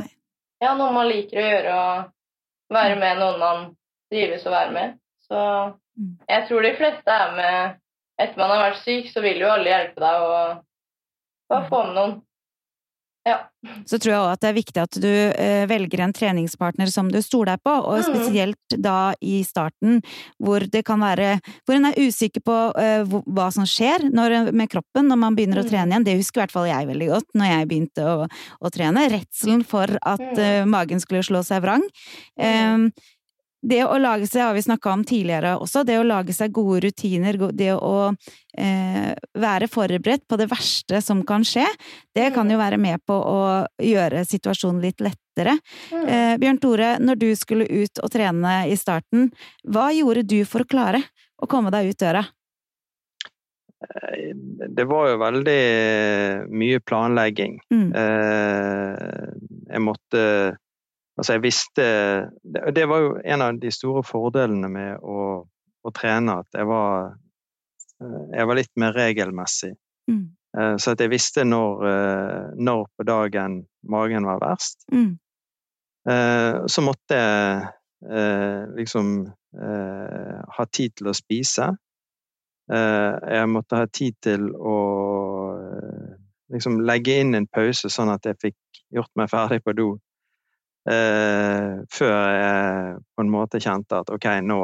ja, 0.64 0.70
noe 0.78 0.92
man 0.94 1.10
liker 1.10 1.36
å 1.36 1.42
gjøre, 1.44 1.75
og 1.76 2.72
være 2.72 2.94
med 3.02 3.18
noen 3.20 3.42
man 3.42 3.66
trives 4.08 4.46
å 4.48 4.54
være 4.54 4.72
med. 4.72 4.94
Så 5.26 5.42
Mm. 5.96 6.18
jeg 6.28 6.44
tror 6.48 6.60
de 6.62 6.76
fleste 6.76 7.08
er 7.10 7.30
med 7.36 7.76
etter 8.20 8.36
man 8.36 8.50
har 8.52 8.62
vært 8.66 8.82
syk, 8.82 9.06
så 9.08 9.22
vil 9.25 9.40
jo 9.40 9.48
alle 9.48 9.70
hjelpe 9.70 10.02
deg 10.02 10.25
å 10.25 10.32
bare 11.48 11.68
få 11.70 11.82
med 11.86 11.94
noen. 11.96 12.14
Ja. 13.26 13.40
Så 13.90 13.99
tror 13.99 14.12
jeg 14.12 14.21
òg 14.23 14.33
at 14.37 14.40
det 14.45 14.49
er 14.52 14.54
viktig 14.54 14.78
at 14.85 14.97
du 15.02 15.09
eh, 15.11 15.64
velger 15.66 16.04
en 16.04 16.12
treningspartner 16.14 16.87
som 16.92 17.09
du 17.11 17.18
stoler 17.25 17.59
på, 17.59 17.73
og 17.83 17.97
Mhm. 17.99 18.04
spesielt 18.06 18.76
da 18.78 19.14
i 19.21 19.40
starten, 19.42 19.99
hvor 20.38 20.61
det 20.71 20.85
kan 20.87 21.00
være 21.02 21.40
Hvor 21.66 21.75
en 21.75 21.87
er 21.90 21.99
usikker 21.99 22.40
på 22.47 22.56
eh, 22.78 23.02
hva 23.26 23.49
som 23.52 23.64
skjer 23.66 24.06
når, 24.14 24.52
med 24.54 24.71
kroppen 24.71 25.09
når 25.11 25.18
man 25.18 25.35
begynner 25.35 25.59
å 25.59 25.64
Mhm. 25.64 25.71
trene 25.73 25.90
igjen. 25.90 26.04
Det 26.04 26.16
husker 26.21 26.38
i 26.38 26.45
hvert 26.47 26.52
fall 26.54 26.66
jeg 26.71 26.87
veldig 26.87 27.09
godt 27.11 27.26
når 27.35 27.47
jeg 27.50 27.68
begynte 27.68 28.06
å, 28.06 28.28
å 28.62 28.71
trene. 28.71 29.09
Redselen 29.11 29.64
for 29.66 29.87
at 30.02 30.38
eh, 30.38 30.64
magen 30.64 31.00
skulle 31.00 31.25
slå 31.26 31.42
seg 31.45 31.62
vrang. 31.66 31.83
Mhm. 32.38 32.92
Eh, 33.62 33.68
det 33.68 33.82
å 33.84 33.98
lage 33.98 34.26
seg, 34.26 34.42
har 34.42 34.54
vi 34.54 34.62
snakka 34.62 34.92
om 34.92 35.04
tidligere 35.04 35.56
også, 35.58 35.84
det 35.84 35.98
å 35.98 36.06
lage 36.06 36.32
seg 36.32 36.52
gode 36.52 36.86
rutiner, 36.86 37.38
det 37.52 37.72
å 37.75 38.12
eh, 38.58 39.14
være 39.34 39.68
forberedt 39.68 40.26
på 40.28 40.36
det 40.36 40.48
verste 40.50 41.00
som 41.02 41.25
kan 41.26 41.44
skje, 41.44 41.66
det 42.14 42.32
kan 42.34 42.50
jo 42.50 42.58
være 42.58 42.78
med 42.78 43.02
på 43.06 43.14
å 43.16 43.66
gjøre 43.82 44.25
situasjonen 44.25 44.82
litt 44.84 45.00
lettere. 45.00 45.58
Mm. 45.90 46.06
Eh, 46.06 46.36
Bjørn 46.38 46.62
Tore, 46.62 46.96
når 47.02 47.20
du 47.20 47.28
skulle 47.36 47.66
ut 47.66 48.02
og 48.02 48.12
trene 48.12 48.66
i 48.70 48.76
starten, 48.76 49.30
hva 49.64 49.90
gjorde 49.94 50.26
du 50.26 50.40
for 50.44 50.64
å 50.64 50.70
klare 50.70 51.02
å 51.36 51.48
komme 51.50 51.72
deg 51.75 51.90
ut 51.90 52.00
døra? 52.00 52.25
Det 54.76 54.84
var 54.88 55.10
jo 55.10 55.18
veldig 55.20 55.62
mye 56.48 56.80
planlegging. 56.80 57.58
Mm. 57.72 57.90
Eh, 57.92 59.26
jeg 59.68 59.82
måtte 59.84 60.22
Altså, 61.16 61.37
jeg 61.37 61.44
visste 61.46 61.85
det, 62.44 62.62
det 62.76 62.88
var 62.88 63.04
jo 63.04 63.12
en 63.25 63.42
av 63.42 63.61
de 63.61 63.70
store 63.73 64.02
fordelene 64.04 64.68
med 64.73 65.00
å, 65.00 65.20
å 65.46 65.92
trene, 65.96 66.40
at 66.42 66.58
jeg 66.58 66.68
var 66.68 67.14
eh, 68.02 68.25
Jeg 68.37 68.49
var 68.50 68.58
litt 68.58 68.75
mer 68.76 68.92
regelmessig. 68.96 69.73
Mm. 70.11 70.26
Eh, 70.58 70.75
så 70.76 70.92
at 70.92 71.00
jeg 71.00 71.12
visste 71.12 71.46
når, 71.49 71.87
eh, 71.92 72.42
når 72.61 72.85
på 72.96 73.08
dagen 73.08 73.62
magen 73.88 74.28
var 74.28 74.42
verst. 74.44 74.85
Mm. 74.92 75.16
Så 76.06 76.82
måtte 76.87 77.16
jeg 77.18 78.68
liksom 78.78 79.08
ha 79.58 80.66
tid 80.70 80.92
til 80.94 81.08
å 81.11 81.14
spise. 81.18 81.64
Jeg 82.70 83.49
måtte 83.50 83.80
ha 83.80 83.88
tid 83.90 84.14
til 84.23 84.44
å 84.54 84.76
liksom 86.54 86.78
legge 86.87 87.16
inn 87.25 87.35
en 87.35 87.49
pause, 87.50 87.90
sånn 87.90 88.12
at 88.14 88.28
jeg 88.30 88.38
fikk 88.38 88.82
gjort 88.94 89.11
meg 89.18 89.32
ferdig 89.32 89.64
på 89.66 89.75
do. 89.75 89.88
Eh, 90.87 91.73
før 91.90 92.14
jeg 92.14 92.99
på 93.16 93.25
en 93.25 93.33
måte 93.33 93.59
kjente 93.62 94.02
at 94.05 94.11
ok, 94.14 94.28
nå, 94.47 94.61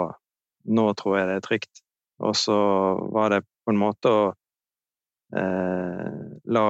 nå 0.70 0.86
tror 0.98 1.18
jeg 1.18 1.28
det 1.30 1.38
er 1.40 1.46
trygt. 1.46 1.82
Og 2.22 2.36
så 2.38 2.56
var 3.10 3.34
det 3.34 3.42
på 3.66 3.74
en 3.74 3.80
måte 3.80 4.10
å 4.12 4.24
eh, 5.34 6.18
la 6.54 6.66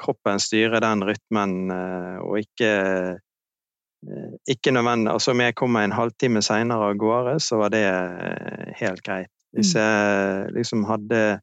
kroppen 0.00 0.42
styre 0.42 0.80
den 0.82 1.04
rytmen, 1.06 1.56
eh, 1.74 2.16
og 2.24 2.40
ikke 2.42 2.70
eh, 2.70 4.32
ikke 4.48 4.72
nødvendig 4.72 5.12
Altså 5.12 5.34
om 5.34 5.42
jeg 5.44 5.54
kommer 5.60 5.84
en 5.84 5.94
halvtime 5.94 6.42
seinere 6.42 6.90
av 6.90 6.98
gårde, 6.98 7.36
så 7.44 7.60
var 7.60 7.74
det 7.74 7.84
eh, 7.86 8.72
helt 8.80 9.04
greit. 9.06 9.32
Hvis 9.54 9.74
jeg 9.74 10.50
liksom 10.54 10.84
hadde 10.86 11.40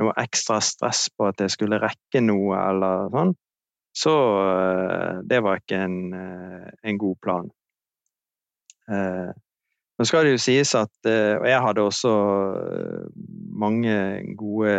noe 0.00 0.12
ekstra 0.20 0.60
stress 0.60 1.06
på 1.16 1.28
at 1.30 1.40
jeg 1.40 1.54
skulle 1.54 1.80
rekke 1.80 2.20
noe 2.20 2.58
eller 2.60 3.08
sånn, 3.14 3.32
så 3.96 4.14
eh, 4.44 5.18
det 5.24 5.40
var 5.40 5.62
ikke 5.62 5.80
en, 5.86 5.98
eh, 6.12 6.68
en 6.82 6.98
god 6.98 7.16
plan. 7.22 7.50
Eh, 8.92 9.32
Nå 9.96 10.04
skal 10.04 10.26
det 10.26 10.34
jo 10.34 10.40
sies 10.44 10.74
at 10.76 11.08
Og 11.08 11.46
jeg 11.48 11.60
hadde 11.64 11.80
også 11.88 12.10
mange 13.56 13.94
gode 14.36 14.74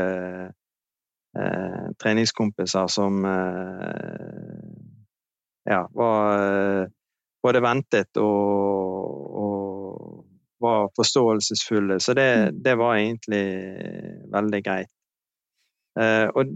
eh, 1.33 1.87
treningskompiser 1.97 2.85
som 2.93 3.25
eh, 3.25 4.67
ja, 5.65 5.79
var 5.97 6.91
både 7.41 7.63
ventet 7.65 8.21
og, 8.21 9.41
og 9.41 10.21
var 10.61 10.93
forståelsesfulle. 10.93 11.97
Så 11.99 12.13
det, 12.13 12.29
det 12.63 12.77
var 12.77 13.01
egentlig 13.01 13.43
veldig 14.37 14.61
greit. 14.69 14.93
Eh, 15.97 16.27
og 16.29 16.51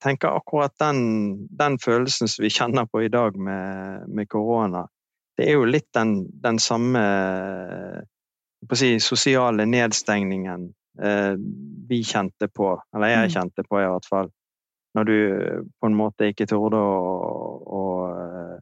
tenker 0.00 0.28
akkurat 0.38 0.72
den, 0.80 1.46
den 1.50 1.78
følelsen 1.82 2.28
som 2.30 2.42
vi 2.44 2.50
kjenner 2.54 2.86
på 2.88 3.02
i 3.04 3.10
dag 3.12 3.36
med, 3.36 4.06
med 4.08 4.28
korona, 4.30 4.86
det 5.36 5.48
er 5.50 5.58
jo 5.58 5.66
litt 5.68 5.88
den, 5.94 6.14
den 6.42 6.58
samme 6.58 7.02
å 8.68 8.74
si, 8.78 8.94
sosiale 9.02 9.66
nedstengningen 9.68 10.64
eh, 11.02 11.34
vi 11.88 12.00
kjente 12.02 12.48
på, 12.50 12.72
eller 12.94 13.08
jeg 13.12 13.28
Mm. 13.28 13.34
kjente 13.36 13.62
på 13.68 13.78
i 13.82 13.86
hvert 13.86 14.08
fall, 14.08 14.30
når 14.96 15.04
du 15.04 15.18
på 15.80 15.86
en 15.86 15.94
måte 15.98 16.30
ikke 16.32 16.46
torde 16.50 16.76
å, 16.80 17.04
å 17.78 17.82
eh, 18.18 18.56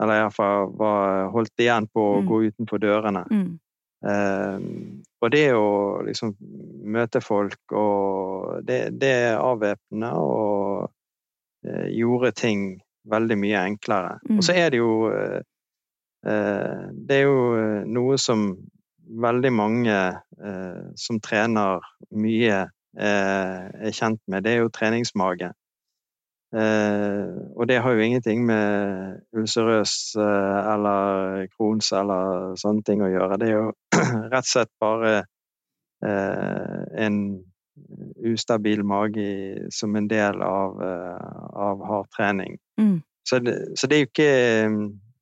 Eller 0.00 0.16
iallfall 0.22 0.70
var 0.80 1.26
holdt 1.34 1.60
igjen 1.60 1.86
på 1.92 2.00
å 2.00 2.20
Mm. 2.22 2.28
gå 2.30 2.36
utenfor 2.48 2.78
dørene. 2.80 3.24
Mm. 3.30 3.60
Og 5.20 5.32
det 5.32 5.46
å 5.52 6.00
liksom 6.06 6.32
møte 6.90 7.20
folk 7.20 7.74
og 7.76 8.64
Det, 8.66 8.80
det 9.00 9.10
er 9.28 9.40
avvæpnende 9.40 10.10
og 10.16 10.90
eh, 11.66 11.88
gjorde 11.92 12.32
ting 12.36 12.64
veldig 13.10 13.36
mye 13.40 13.62
enklere. 13.68 14.18
Mm. 14.28 14.38
Og 14.38 14.44
så 14.44 14.56
er 14.56 14.72
det 14.72 14.80
jo 14.80 15.10
eh, 15.12 15.40
eh, 16.26 16.84
Det 16.92 17.16
er 17.20 17.24
jo 17.28 17.40
eh, 17.56 17.80
noe 17.88 18.18
som 18.20 18.52
veldig 19.10 19.52
mange 19.52 19.96
eh, 19.96 20.82
som 20.96 21.18
trener 21.20 21.80
mye, 22.14 22.60
eh, 22.98 23.62
er 23.88 23.96
kjent 23.96 24.20
med. 24.26 24.44
Det 24.44 24.52
er 24.52 24.62
jo 24.64 24.72
treningsmage. 24.74 25.50
Eh, 26.50 27.26
og 27.54 27.68
det 27.70 27.76
har 27.78 27.94
jo 27.94 28.02
ingenting 28.02 28.42
med 28.46 29.20
ulcerøs 29.38 29.92
eh, 30.18 30.72
eller 30.72 31.44
Crohns 31.52 31.92
eller 31.94 32.56
sånne 32.58 32.82
ting 32.86 33.04
å 33.06 33.10
gjøre. 33.12 33.38
Det 33.38 33.50
er 33.50 33.54
jo 33.54 33.68
rett 34.32 34.40
og 34.42 34.50
slett 34.50 34.72
bare 34.82 35.12
eh, 36.02 36.80
en 37.06 37.20
ustabil 38.26 38.82
mage 38.84 39.28
som 39.72 39.94
en 39.96 40.08
del 40.10 40.42
av, 40.44 40.80
av 41.54 41.84
hard 41.86 42.10
trening. 42.16 42.58
Mm. 42.80 42.98
Så, 43.24 43.38
det, 43.46 43.54
så 43.78 43.86
det 43.86 43.96
er 43.96 44.02
jo 44.02 44.08
ikke 44.10 44.32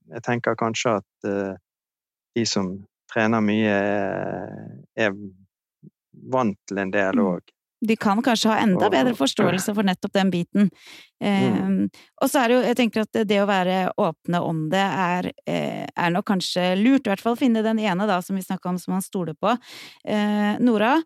Jeg 0.08 0.22
tenker 0.24 0.56
kanskje 0.56 0.94
at 1.02 1.28
de 2.34 2.44
som 2.48 2.70
trener 3.12 3.42
mye, 3.44 3.68
er, 3.68 4.64
er 4.96 5.12
vant 6.32 6.56
til 6.68 6.80
en 6.80 6.92
del 6.94 7.20
Mm. 7.20 7.26
òg. 7.34 7.52
De 7.80 7.96
kan 7.96 8.22
kanskje 8.24 8.50
ha 8.50 8.58
enda 8.64 8.88
bedre 8.90 9.14
forståelse 9.18 9.74
for 9.76 9.86
nettopp 9.86 10.14
den 10.16 10.32
biten. 10.34 10.70
Eh, 11.22 11.68
og 12.22 12.30
så 12.30 12.42
er 12.42 12.50
det 12.50 12.56
jo, 12.56 12.64
jeg 12.66 12.78
tenker 12.80 13.04
at 13.06 13.20
det 13.30 13.40
å 13.42 13.48
være 13.48 13.78
åpne 14.00 14.42
om 14.42 14.64
det 14.72 14.82
er, 14.82 15.30
eh, 15.46 15.86
er 15.86 16.14
nok 16.14 16.26
kanskje 16.32 16.72
lurt. 16.80 17.06
I 17.06 17.12
hvert 17.12 17.24
fall 17.24 17.38
finne 17.38 17.62
den 17.66 17.78
ene 17.78 18.08
da, 18.10 18.20
som 18.22 18.38
vi 18.38 18.42
snakka 18.42 18.72
om, 18.72 18.78
som 18.82 18.96
man 18.96 19.04
stoler 19.04 19.38
på. 19.38 19.54
Eh, 20.04 20.58
Nora, 20.58 20.96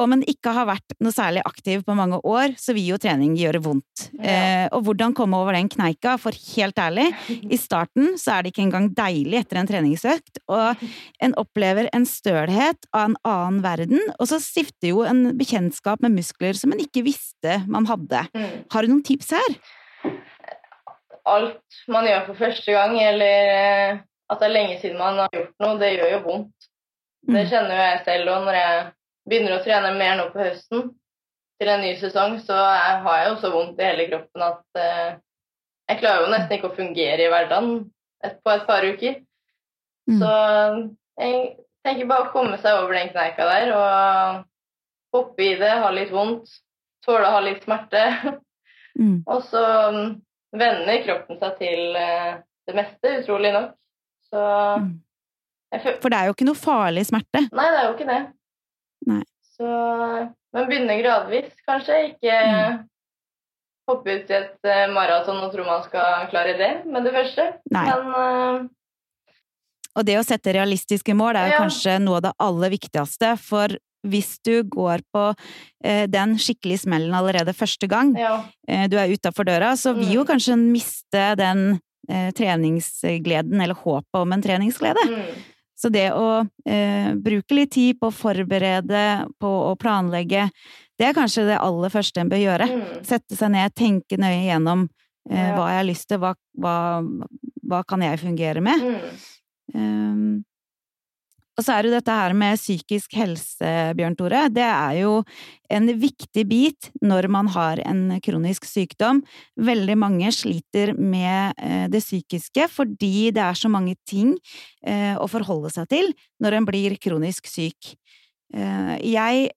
om 0.00 0.12
en 0.16 0.22
ikke 0.26 0.50
har 0.56 0.66
vært 0.66 0.94
noe 1.04 1.14
særlig 1.14 1.42
aktiv 1.46 1.84
på 1.86 1.94
mange 1.94 2.18
år, 2.26 2.54
så 2.58 2.74
vil 2.74 2.88
jo 2.92 2.98
trening 2.98 3.36
gjøre 3.38 3.60
vondt. 3.62 4.08
Ja. 4.18 4.32
Eh, 4.32 4.64
og 4.74 4.84
hvordan 4.88 5.14
komme 5.14 5.38
over 5.38 5.54
den 5.54 5.68
kneika, 5.70 6.16
for 6.18 6.34
helt 6.56 6.80
ærlig, 6.82 7.06
i 7.30 7.58
starten 7.60 8.16
så 8.18 8.34
er 8.36 8.42
det 8.42 8.52
ikke 8.54 8.64
engang 8.66 8.88
deilig 8.96 9.38
etter 9.44 9.60
en 9.60 9.70
treningsøkt, 9.70 10.42
og 10.50 10.82
en 11.22 11.36
opplever 11.40 11.88
en 11.94 12.06
stølhet 12.08 12.88
av 12.92 13.10
en 13.12 13.16
annen 13.22 13.62
verden, 13.64 14.02
og 14.18 14.26
så 14.30 14.40
stifter 14.42 14.90
jo 14.90 15.04
en 15.06 15.28
bekjentskap 15.38 16.02
med 16.02 16.16
muskler 16.18 16.58
som 16.58 16.74
en 16.74 16.82
ikke 16.82 17.04
visste 17.06 17.60
man 17.70 17.86
hadde. 17.90 18.26
Mm. 18.34 18.50
Har 18.74 18.82
du 18.82 18.90
noen 18.94 19.06
tips 19.06 19.30
her? 19.36 19.58
Alt 21.24 21.78
man 21.88 22.04
gjør 22.04 22.26
for 22.26 22.36
første 22.42 22.74
gang, 22.74 22.98
eller 23.00 23.54
eh, 23.54 24.02
at 24.32 24.40
det 24.42 24.48
er 24.50 24.52
lenge 24.58 24.76
siden 24.82 24.98
man 25.00 25.22
har 25.22 25.30
gjort 25.32 25.54
noe, 25.64 25.78
det 25.80 25.94
gjør 25.96 26.12
jo 26.18 26.20
vondt. 26.28 26.68
Det 27.24 27.40
Mm. 27.40 27.48
kjenner 27.48 27.70
jo 27.72 27.84
jeg 27.88 28.00
selv 28.04 28.28
òg 28.34 28.42
når 28.44 28.56
jeg 28.58 28.80
begynner 29.28 29.56
å 29.56 29.64
trene 29.64 29.92
mer 29.96 30.16
nå 30.18 30.28
på 30.32 30.42
høsten 30.42 30.88
til 31.60 31.70
en 31.70 31.84
ny 31.84 31.92
sesong, 32.00 32.38
så 32.44 32.56
jeg 32.56 32.96
har 33.04 33.20
jeg 33.20 33.28
jo 33.30 33.36
så 33.42 33.50
vondt 33.54 33.80
i 33.80 33.86
hele 33.86 34.08
kroppen 34.10 34.44
at 34.44 34.80
eh, 34.80 35.12
jeg 35.90 36.00
klarer 36.00 36.24
jo 36.24 36.32
nesten 36.32 36.56
ikke 36.56 36.70
å 36.72 36.76
fungere 36.76 37.26
i 37.26 37.30
hverdagen 37.32 37.70
et, 38.24 38.40
på 38.42 38.52
et 38.54 38.66
par 38.68 38.84
uker. 38.84 39.20
Mm. 40.10 40.18
Så 40.20 40.32
jeg 41.20 41.38
tenker 41.84 42.10
bare 42.10 42.26
å 42.26 42.32
komme 42.32 42.58
seg 42.60 42.80
over 42.80 42.96
den 42.96 43.12
kneika 43.12 43.46
der 43.48 43.72
og 43.76 44.44
hoppe 45.14 45.44
i 45.44 45.54
det, 45.60 45.70
ha 45.80 45.92
litt 45.94 46.12
vondt, 46.12 46.50
tåle 47.04 47.28
å 47.28 47.36
ha 47.38 47.44
litt 47.44 47.64
smerte. 47.66 48.08
Mm. 48.94 49.24
Og 49.26 49.40
så 49.42 49.60
vender 50.54 50.84
venner 50.84 51.00
kroppen 51.02 51.40
seg 51.40 51.56
til 51.58 51.96
eh, 51.98 52.36
det 52.70 52.76
meste, 52.78 53.10
utrolig 53.24 53.50
nok. 53.50 53.72
Så 54.30 54.42
Mm. 54.78 54.92
For 55.98 56.12
det 56.12 56.18
er 56.18 56.28
jo 56.28 56.34
ikke 56.36 56.46
noe 56.46 56.58
farlig 56.58 57.02
smerte. 57.08 57.40
Nei, 57.50 57.64
det 57.72 57.78
er 57.80 57.86
jo 57.88 57.94
ikke 57.96 58.06
det. 58.06 58.20
Nei. 59.06 59.22
Så 59.56 59.68
Men 60.54 60.66
begynne 60.68 60.96
gradvis, 61.02 61.50
kanskje. 61.68 61.96
Ikke 62.14 62.34
Mm. 62.44 62.84
hoppe 63.88 64.14
ut 64.16 64.30
i 64.30 64.34
et 64.34 64.58
eh, 64.64 64.86
maraton 64.88 65.42
og 65.44 65.52
tro 65.52 65.64
man 65.64 65.82
skal 65.84 66.26
klare 66.30 66.56
det 66.56 66.86
med 66.86 67.04
det 67.04 67.12
første. 67.12 67.48
Nei. 67.70 67.84
Men 67.84 68.06
uh... 68.14 68.68
Og 69.96 70.04
det 70.08 70.16
å 70.18 70.24
sette 70.26 70.54
realistiske 70.56 71.14
mål 71.14 71.36
er 71.36 71.46
jo 71.50 71.52
Ja. 71.54 71.58
kanskje 71.66 71.98
noe 72.02 72.16
av 72.16 72.22
det 72.22 72.32
aller 72.40 72.70
viktigste, 72.70 73.36
for 73.38 73.68
hvis 74.04 74.38
du 74.44 74.62
går 74.64 75.00
på 75.14 75.34
eh, 75.84 76.06
den 76.06 76.34
skikkelige 76.36 76.82
smellen 76.82 77.14
allerede 77.14 77.54
første 77.54 77.86
gang, 77.88 78.14
ja. 78.18 78.44
eh, 78.68 78.86
du 78.88 78.96
er 78.98 79.08
utafor 79.08 79.44
døra, 79.46 79.72
så 79.76 79.94
vil 79.96 80.12
jo 80.12 80.24
Mm. 80.24 80.28
kanskje 80.32 80.58
miste 80.58 81.36
den 81.36 81.80
eh, 82.08 82.30
treningsgleden, 82.32 83.60
eller 83.62 83.74
håpet 83.74 84.14
om 84.20 84.32
en 84.32 84.42
treningsglede. 84.42 85.00
Mm. 85.08 85.44
Så 85.84 85.90
det 85.92 86.06
å 86.16 86.46
eh, 86.64 87.10
bruke 87.20 87.56
litt 87.58 87.74
tid 87.76 87.98
på 88.00 88.08
å 88.08 88.14
forberede, 88.14 89.00
på 89.36 89.50
å 89.68 89.74
planlegge, 89.76 90.46
det 90.96 91.10
er 91.10 91.16
kanskje 91.16 91.44
det 91.50 91.58
aller 91.60 91.92
første 91.92 92.22
en 92.22 92.30
bør 92.32 92.40
gjøre. 92.40 92.68
Mm. 92.70 93.02
Sette 93.04 93.36
seg 93.36 93.52
ned, 93.52 93.74
tenke 93.76 94.16
nøye 94.16 94.46
gjennom 94.46 94.86
eh, 95.28 95.36
Ja. 95.36 95.50
hva 95.58 95.66
jeg 95.74 95.80
har 95.82 95.88
lyst 95.90 96.08
til, 96.08 96.22
hva, 96.22 96.32
hva, 96.56 96.76
hva 97.68 97.82
kan 97.84 98.00
jeg 98.06 98.22
fungere 98.22 98.64
med? 98.64 98.80
Mm. 98.80 99.22
Um, 99.74 100.44
og 101.54 101.62
så 101.62 101.76
er 101.76 101.86
jo 101.86 101.94
dette 101.94 102.14
her 102.14 102.34
med 102.34 102.58
psykisk 102.58 103.14
helse, 103.14 103.70
Bjørn 103.94 104.16
Tore. 104.18 104.46
Det 104.50 104.64
er 104.66 104.96
jo 105.04 105.12
en 105.70 105.86
viktig 106.02 106.44
bit 106.50 106.88
når 107.04 107.28
man 107.30 107.50
har 107.54 107.78
en 107.86 108.16
kronisk 108.24 108.66
sykdom. 108.66 109.22
Veldig 109.54 109.96
mange 110.00 110.32
sliter 110.34 110.96
med 110.98 111.54
eh, 111.62 111.86
det 111.92 112.02
psykiske 112.02 112.66
fordi 112.74 113.30
det 113.34 113.44
er 113.44 113.58
så 113.58 113.70
mange 113.70 113.94
ting 114.08 114.34
eh, 114.82 115.14
å 115.14 115.30
forholde 115.30 115.70
seg 115.74 115.90
til 115.94 116.10
når 116.42 116.58
en 116.58 116.66
blir 116.66 116.98
kronisk 116.98 117.46
syk. 117.50 117.94
Eh, 118.54 118.96
jeg 119.14 119.52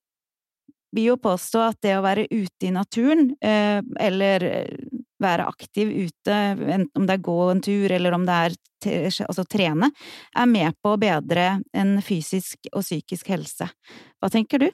vil 0.94 1.10
jo 1.10 1.18
påstå 1.20 1.66
at 1.66 1.82
det 1.84 1.98
å 1.98 2.06
være 2.06 2.28
ute 2.30 2.64
i 2.64 2.72
naturen, 2.72 3.34
eller 3.44 4.46
være 5.22 5.46
aktiv 5.50 5.90
ute, 6.06 6.34
enten 6.58 6.90
om 6.94 7.06
det 7.08 7.18
er 7.18 7.24
gå 7.28 7.38
en 7.50 7.62
tur 7.64 7.92
eller 7.94 8.16
om 8.16 8.26
det 8.28 8.40
er 8.46 8.58
altså 9.26 9.44
trene, 9.50 9.90
er 10.36 10.50
med 10.50 10.76
på 10.82 10.94
å 10.94 11.00
bedre 11.00 11.48
en 11.74 11.96
fysisk 12.04 12.70
og 12.72 12.84
psykisk 12.84 13.32
helse. 13.34 13.66
Hva 14.18 14.30
tenker 14.32 14.62
du? 14.62 14.68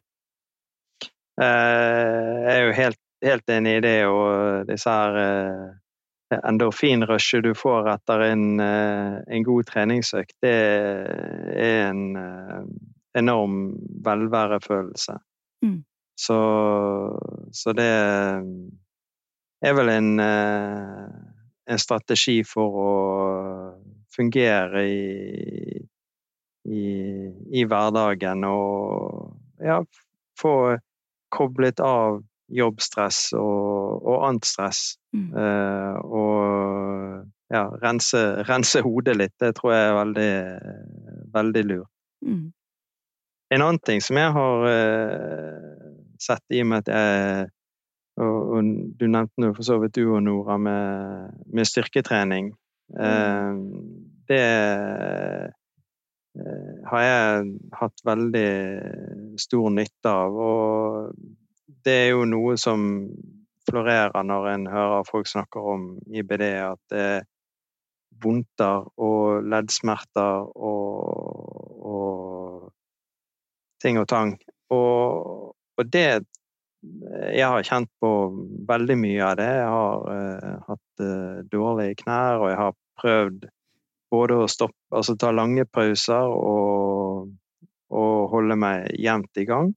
Eh, 1.41 2.35
Jeg 2.45 2.53
er 2.53 2.67
jo 2.67 2.75
helt, 2.77 3.01
helt 3.25 3.51
enig 3.51 3.79
i 3.79 3.85
det, 3.85 3.97
og 4.07 4.69
disse 4.69 4.91
her 4.91 5.17
eh, 5.23 6.37
endorfinrushet 6.43 7.45
du 7.47 7.55
får 7.57 7.89
etter 7.95 8.27
en, 8.29 8.45
eh, 8.61 9.17
en 9.25 9.47
god 9.47 9.71
treningsøkt, 9.73 10.37
det 10.45 10.55
er 10.55 11.89
en 11.89 12.05
enorm 13.15 13.75
velværefølelse. 14.05 15.19
Mm. 15.65 15.83
Så, 16.15 16.39
så 17.53 17.73
det 17.75 17.91
er 19.65 19.75
vel 19.77 19.91
en, 19.93 20.11
eh, 20.21 21.07
en 21.71 21.81
strategi 21.81 22.43
for 22.47 22.79
å 22.85 22.93
fungere 24.15 24.85
i, 24.87 25.81
i, 26.69 26.85
i 27.61 27.65
hverdagen 27.67 28.45
og 28.49 29.65
ja, 29.65 29.81
få 30.41 30.55
koblet 31.35 31.81
av 31.83 32.23
jobbstress 32.55 33.33
og, 33.39 34.05
og 34.05 34.27
annet 34.29 34.47
stress. 34.47 34.83
Mm. 35.17 35.31
Uh, 35.33 35.97
og 36.05 37.55
ja, 37.55 37.65
rense, 37.83 38.21
rense 38.49 38.83
hodet 38.85 39.17
litt. 39.19 39.35
Det 39.41 39.55
tror 39.59 39.75
jeg 39.75 39.89
er 39.89 39.97
veldig, 39.99 40.35
veldig 41.35 41.65
lurt. 41.71 41.91
Mm. 42.25 42.47
En 43.55 43.65
annen 43.65 43.83
ting 43.87 44.03
som 44.05 44.19
jeg 44.21 44.35
har 44.37 44.69
uh, 44.69 45.91
sett 46.21 46.55
i 46.55 46.63
og 46.65 46.71
med 46.71 46.85
at 46.85 46.95
jeg 46.95 47.51
og, 48.21 48.39
og 48.55 48.73
du 48.99 49.07
nevnte 49.11 49.43
nå 49.43 49.51
for 49.57 49.67
så 49.67 49.79
vidt 49.83 49.97
du 49.99 50.05
og 50.07 50.23
Nora 50.23 50.57
med, 50.61 51.35
med 51.51 51.67
styrketrening. 51.67 52.53
Eh, 53.01 53.53
det 54.31 54.41
eh, 54.41 55.47
har 56.91 57.07
jeg 57.07 57.55
hatt 57.81 58.05
veldig 58.07 58.51
stor 59.41 59.71
nytte 59.75 60.11
av, 60.11 60.39
og 60.39 61.13
det 61.85 61.97
er 62.05 62.11
jo 62.15 62.25
noe 62.29 62.57
som 62.61 63.09
florerer 63.69 64.27
når 64.27 64.51
en 64.53 64.67
hører 64.69 65.09
folk 65.09 65.29
snakker 65.29 65.71
om 65.75 65.87
IBD, 66.07 66.45
at 66.65 66.83
det 66.93 67.05
er 67.05 67.25
vondter 68.23 68.87
og 69.03 69.45
leddsmerter 69.51 70.45
og, 70.55 71.83
og 71.85 72.71
ting 73.83 73.99
og 74.01 74.09
tang. 74.09 74.37
Og, 74.73 75.51
og 75.77 75.91
det 75.93 76.25
Jeg 77.33 77.49
har 77.49 77.67
kjent 77.67 77.91
på 78.03 78.11
veldig 78.69 78.97
mye 79.01 79.23
av 79.25 79.37
det. 79.41 79.51
Jeg 79.59 79.71
har 79.75 80.09
uh, 80.09 80.57
hatt 80.69 81.05
uh, 81.05 81.39
dårlige 81.53 82.01
knær, 82.03 82.43
og 82.43 82.51
jeg 82.51 82.59
har 82.61 82.77
prøvd 83.01 83.47
både 84.15 84.41
å 84.43 84.51
stoppe, 84.51 84.79
altså 84.95 85.17
ta 85.19 85.33
lange 85.35 85.65
pauser 85.67 86.31
og, 86.31 87.33
og 87.91 88.29
holde 88.35 88.59
meg 88.61 88.93
jevnt 89.01 89.43
i 89.43 89.47
gang. 89.49 89.73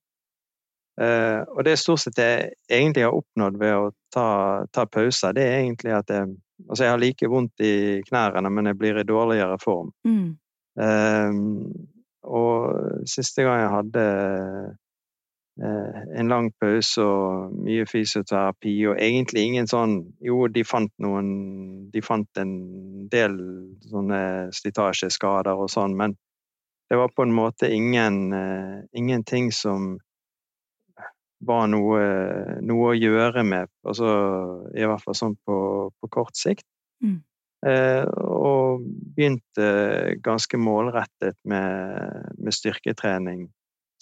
Uh, 0.98 1.46
og 1.54 1.62
det 1.68 1.78
stort 1.78 2.02
sett 2.04 2.20
jeg 2.22 2.52
egentlig 2.74 3.06
har 3.06 3.18
oppnådd 3.18 3.60
ved 3.62 3.76
å 3.78 3.90
ta, 4.14 4.28
ta 4.74 4.88
pauser, 4.90 5.36
det 5.38 5.46
er 5.46 5.64
egentlig 5.64 5.96
at 6.00 6.14
jeg 6.14 6.36
Altså, 6.58 6.88
jeg 6.88 6.90
har 6.90 6.98
like 6.98 7.28
vondt 7.30 7.62
i 7.62 8.02
knærne, 8.08 8.50
men 8.50 8.66
jeg 8.66 8.78
blir 8.80 8.98
i 8.98 9.04
dårligere 9.06 9.60
form. 9.62 9.92
Mm. 10.10 10.32
Og 12.26 13.04
siste 13.06 13.46
gang 13.46 13.60
jeg 13.62 13.70
hadde 13.76 14.06
en 15.58 16.30
lang 16.30 16.52
pause 16.62 17.02
og 17.02 17.54
mye 17.66 17.88
fysioterapi, 17.90 18.74
og 18.92 19.00
egentlig 19.02 19.46
ingen 19.48 19.70
sånn 19.70 19.96
Jo, 20.22 20.44
de 20.54 20.62
fant 20.62 20.92
noen 21.02 21.32
De 21.90 22.04
fant 22.06 22.42
en 22.42 22.52
del 23.10 23.40
sånne 23.90 24.20
slitasjeskader 24.54 25.58
og 25.58 25.72
sånn, 25.74 25.96
men 25.98 26.14
det 26.92 27.00
var 27.00 27.10
på 27.16 27.26
en 27.26 27.34
måte 27.36 27.68
ingen 27.74 28.34
eh, 28.38 28.84
ingenting 28.96 29.50
som 29.52 29.98
var 31.44 31.68
noe, 31.72 32.04
noe 32.64 32.92
å 32.92 32.98
gjøre 32.98 33.44
med, 33.44 33.70
altså 33.86 34.08
i 34.76 34.86
hvert 34.88 35.04
fall 35.04 35.18
sånn 35.18 35.36
på, 35.46 35.58
på 36.00 36.10
kort 36.14 36.38
sikt. 36.40 36.66
Mm. 37.04 37.20
Eh, 37.66 38.06
og 38.06 38.86
begynte 39.18 40.18
ganske 40.24 40.60
målrettet 40.62 41.38
med, 41.50 42.34
med 42.38 42.56
styrketrening 42.56 43.48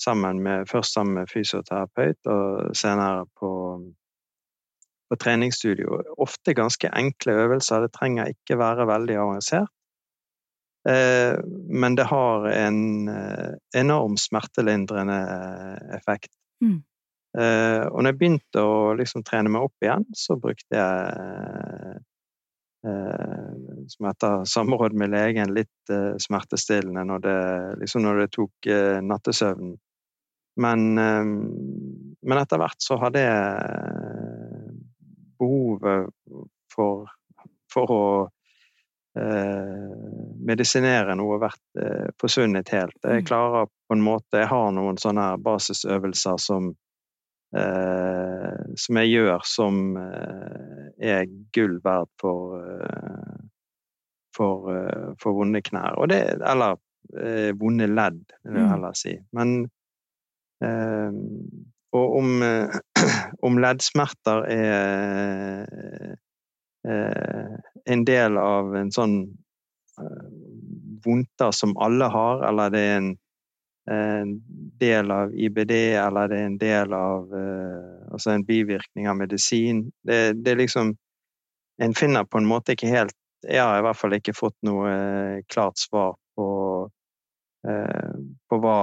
sammen 0.01 0.41
med, 0.43 0.69
først 0.69 0.93
sammen 0.93 1.21
med 1.21 1.31
fysioterapeut 1.31 2.31
og 2.31 2.75
senere 2.75 3.25
på, 3.39 3.51
på 5.09 5.19
treningsstudio. 5.21 6.01
Ofte 6.21 6.53
ganske 6.57 6.91
enkle 6.91 7.37
øvelser, 7.45 7.85
det 7.85 7.93
trenger 7.95 8.33
ikke 8.33 8.59
være 8.59 8.87
veldig 8.91 9.17
avansert. 9.23 9.71
Eh, 10.89 11.39
men 11.69 11.95
det 11.95 12.03
har 12.03 12.45
en 12.47 13.07
eh, 13.09 13.53
enorm 13.77 14.17
smertelindrende 14.17 15.19
effekt. 15.97 16.31
Mm. 16.61 16.83
Eh, 17.37 17.85
og 17.89 18.03
når 18.03 18.11
jeg 18.11 18.19
begynte 18.19 18.61
å 18.61 18.93
liksom 18.99 19.25
trene 19.25 19.51
meg 19.51 19.65
opp 19.65 19.85
igjen, 19.85 20.05
så 20.15 20.37
brukte 20.39 20.77
jeg 20.77 22.03
som 23.89 24.05
etter 24.05 24.43
samråd 24.45 24.93
med 24.93 25.09
legen, 25.09 25.55
litt 25.57 25.91
smertestillende 26.21 27.01
når 27.09 27.23
det, 27.23 27.39
liksom 27.81 28.03
når 28.05 28.19
det 28.19 28.27
tok 28.35 28.67
nattesøvnen. 29.01 29.71
Men, 30.57 30.97
eh, 30.97 31.25
men 32.25 32.37
etter 32.41 32.57
hvert 32.61 32.79
så 32.81 32.97
hadde 33.01 33.21
jeg 33.25 34.75
behovet 35.39 36.07
for, 36.73 37.09
for 37.71 37.91
å 37.91 38.05
eh, 39.19 39.91
medisinere 40.47 41.15
noe 41.19 41.39
vært 41.43 41.61
eh, 41.81 42.07
forsvunnet 42.21 42.71
helt. 42.75 42.97
Jeg 43.03 43.23
Mm. 43.23 43.27
klarer 43.29 43.67
på 43.87 43.93
en 43.95 44.01
måte 44.03 44.39
Jeg 44.41 44.47
har 44.51 44.71
noen 44.75 44.97
sånne 44.97 45.21
her 45.31 45.37
basisøvelser 45.43 46.37
som 46.41 46.71
eh, 47.55 48.63
som 48.75 48.97
jeg 48.99 49.11
gjør 49.13 49.45
som 49.47 49.97
eh, 49.97 50.87
er 50.99 51.25
gull 51.55 51.77
verdt 51.83 52.11
for 52.21 52.57
eh, 52.63 53.37
for, 54.35 54.67
eh, 54.75 55.13
for 55.21 55.31
vonde 55.37 55.61
knær. 55.63 55.95
Og 56.01 56.09
det, 56.11 56.21
eller 56.43 56.75
eh, 57.15 57.53
vonde 57.55 57.87
ledd, 57.87 58.23
vil 58.43 58.57
jeg 58.59 58.65
Mm. 58.65 58.71
heller 58.73 58.93
si. 58.99 59.13
Men 59.31 59.53
eh, 59.63 59.69
Og 61.95 62.17
om, 62.17 62.41
eh, 62.43 62.69
om 63.47 63.59
leddsmerter 63.61 64.45
er 64.51 66.15
eh, 66.87 67.53
en 67.85 68.05
del 68.07 68.39
av 68.41 68.75
en 68.75 68.91
sånn 68.93 69.19
eh, 70.01 70.25
vondter 71.05 71.53
som 71.55 71.75
alle 71.81 72.09
har, 72.11 72.43
eller 72.49 72.73
det 72.73 72.89
er 72.89 72.97
en 73.03 73.13
en 73.85 74.31
del 74.81 75.11
av 75.13 75.29
IBD, 75.37 75.71
eller 76.01 76.31
det 76.31 76.37
er 76.39 76.45
en 76.47 76.55
del 76.57 76.93
av 76.97 77.33
Altså 77.35 78.31
en 78.31 78.45
bivirkning 78.47 79.05
av 79.05 79.19
medisin. 79.19 79.83
Det, 80.01 80.33
det 80.41 80.55
er 80.55 80.57
liksom 80.57 80.95
En 81.77 81.93
finner 81.93 82.25
på 82.25 82.41
en 82.41 82.47
måte 82.49 82.73
ikke 82.73 82.89
helt 82.89 83.13
Jeg 83.45 83.61
har 83.61 83.77
i 83.77 83.83
hvert 83.85 83.99
fall 83.99 84.17
ikke 84.17 84.33
fått 84.33 84.57
noe 84.65 84.89
klart 85.53 85.77
svar 85.77 86.15
på, 86.33 86.47
på 87.61 88.59
hva 88.63 88.79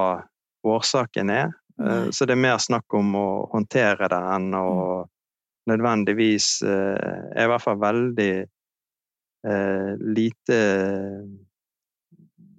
årsaken 0.62 1.34
er. 1.34 1.50
Nei. 1.82 2.12
Så 2.14 2.26
det 2.28 2.36
er 2.36 2.44
mer 2.44 2.60
snakk 2.62 2.94
om 2.94 3.14
å 3.18 3.28
håndtere 3.52 4.08
det 4.10 4.20
enn 4.36 4.52
å 4.54 4.66
mm. 4.72 5.08
nødvendigvis 5.72 6.48
Jeg 6.62 7.36
er 7.36 7.46
i 7.46 7.50
hvert 7.50 7.64
fall 7.64 7.80
veldig 7.82 8.32
eh, 8.42 9.90
lite 9.98 10.58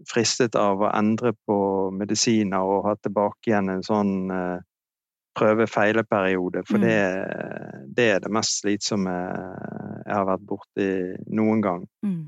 fristet 0.09 0.55
av 0.59 0.83
å 0.83 0.91
endre 0.91 1.33
på 1.47 1.57
medisiner 1.95 2.63
og 2.67 2.87
ha 2.89 2.95
tilbake 2.99 3.51
igjen 3.51 3.71
en 3.71 3.83
sånn 3.85 4.31
eh, 4.33 4.59
prøve-feile-periode. 5.37 6.63
For 6.67 6.81
mm. 6.81 6.85
det, 6.85 6.97
det, 7.97 8.07
er 8.15 8.23
det 8.23 8.31
mest 8.33 8.61
slitsomme 8.61 9.13
jeg 9.13 10.13
har 10.13 10.27
vært 10.29 10.47
borti 10.49 10.89
noen 11.33 11.63
gang. 11.63 11.85
Mm. 12.05 12.25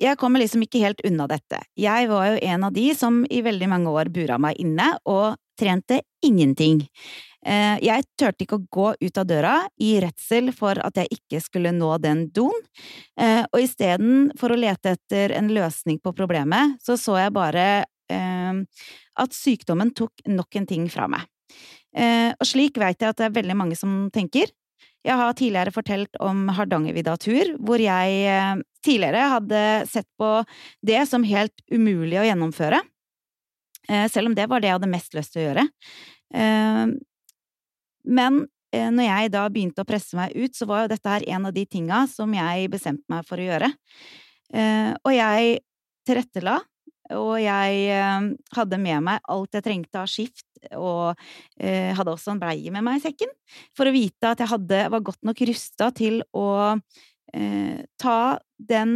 Jeg 0.00 0.18
kommer 0.18 0.42
liksom 0.42 0.64
ikke 0.64 0.82
helt 0.82 1.02
unna 1.06 1.28
dette. 1.30 1.60
Jeg 1.78 2.08
var 2.10 2.32
jo 2.32 2.42
en 2.42 2.66
av 2.66 2.74
de 2.74 2.88
som 2.98 3.22
i 3.30 3.42
veldig 3.46 3.68
mange 3.70 3.92
år 3.94 4.10
bura 4.14 4.40
meg 4.42 4.58
inne 4.62 4.90
og 5.06 5.36
trente 5.58 6.00
ingenting. 6.24 6.82
Eh, 7.44 7.76
jeg 7.84 8.06
turte 8.18 8.46
ikke 8.46 8.58
å 8.58 8.66
gå 8.72 8.86
ut 9.04 9.20
av 9.20 9.26
døra 9.28 9.54
i 9.82 9.92
redsel 10.02 10.50
for 10.56 10.80
at 10.80 10.96
jeg 10.98 11.18
ikke 11.18 11.42
skulle 11.44 11.74
nå 11.76 11.92
den 12.02 12.26
doen, 12.34 12.56
eh, 13.20 13.44
og 13.44 13.60
istedenfor 13.60 14.54
å 14.54 14.60
lete 14.60 14.96
etter 14.96 15.36
en 15.36 15.52
løsning 15.52 16.00
på 16.00 16.14
problemet, 16.16 16.78
så 16.82 16.96
så 17.00 17.18
jeg 17.20 17.36
bare 17.36 17.84
eh, 18.10 18.62
at 19.20 19.36
sykdommen 19.36 19.92
tok 19.94 20.24
nok 20.26 20.56
en 20.56 20.66
ting 20.66 20.88
fra 20.90 21.08
meg. 21.08 21.28
Og 21.94 22.48
slik 22.48 22.80
vet 22.82 22.98
jeg 22.98 23.12
at 23.12 23.20
det 23.20 23.26
er 23.28 23.34
veldig 23.36 23.54
mange 23.54 23.76
som 23.78 24.08
tenker. 24.10 24.48
Jeg 25.04 25.20
har 25.20 25.34
tidligere 25.36 25.72
fortalt 25.74 26.16
om 26.24 26.46
Hardangervidda 26.56 27.18
tur, 27.20 27.50
hvor 27.60 27.82
jeg 27.82 28.62
tidligere 28.84 29.26
hadde 29.34 29.62
sett 29.90 30.08
på 30.16 30.30
det 30.80 31.02
som 31.10 31.26
helt 31.28 31.52
umulig 31.68 32.16
å 32.22 32.24
gjennomføre, 32.24 32.80
selv 34.08 34.30
om 34.30 34.36
det 34.38 34.46
var 34.48 34.64
det 34.64 34.70
jeg 34.70 34.78
hadde 34.78 34.88
mest 34.94 35.16
lyst 35.18 35.34
til 35.34 35.42
å 35.42 35.44
gjøre. 35.44 35.66
Men 38.04 38.44
eh, 38.74 38.90
når 38.92 39.08
jeg 39.08 39.32
da 39.34 39.46
begynte 39.52 39.82
å 39.84 39.88
presse 39.88 40.16
meg 40.18 40.34
ut, 40.36 40.54
så 40.56 40.68
var 40.68 40.84
jo 40.84 40.92
dette 40.92 41.10
her 41.10 41.26
en 41.36 41.48
av 41.48 41.56
de 41.56 41.64
tinga 41.66 42.04
som 42.10 42.32
jeg 42.36 42.70
bestemte 42.72 43.08
meg 43.12 43.26
for 43.28 43.40
å 43.40 43.48
gjøre. 43.48 43.70
Eh, 44.54 44.92
og 45.00 45.12
jeg 45.14 45.58
tilrettela, 46.04 46.58
og 47.12 47.34
jeg 47.42 47.80
eh, 47.92 48.28
hadde 48.56 48.80
med 48.80 49.04
meg 49.04 49.30
alt 49.32 49.58
jeg 49.58 49.66
trengte 49.66 50.00
av 50.00 50.10
skift, 50.10 50.46
og 50.80 51.12
hadde 51.60 52.08
også 52.08 52.32
en 52.32 52.38
bleie 52.40 52.70
med 52.72 52.80
meg 52.86 52.96
i 52.96 53.02
sekken, 53.04 53.28
for 53.76 53.84
å 53.84 53.92
vite 53.92 54.30
at 54.30 54.40
jeg 54.40 54.48
hadde, 54.48 54.78
var 54.94 55.02
godt 55.04 55.20
nok 55.28 55.42
rusta 55.44 55.90
til 55.92 56.22
å 56.32 56.46
ta 58.00 58.20
den 58.56 58.94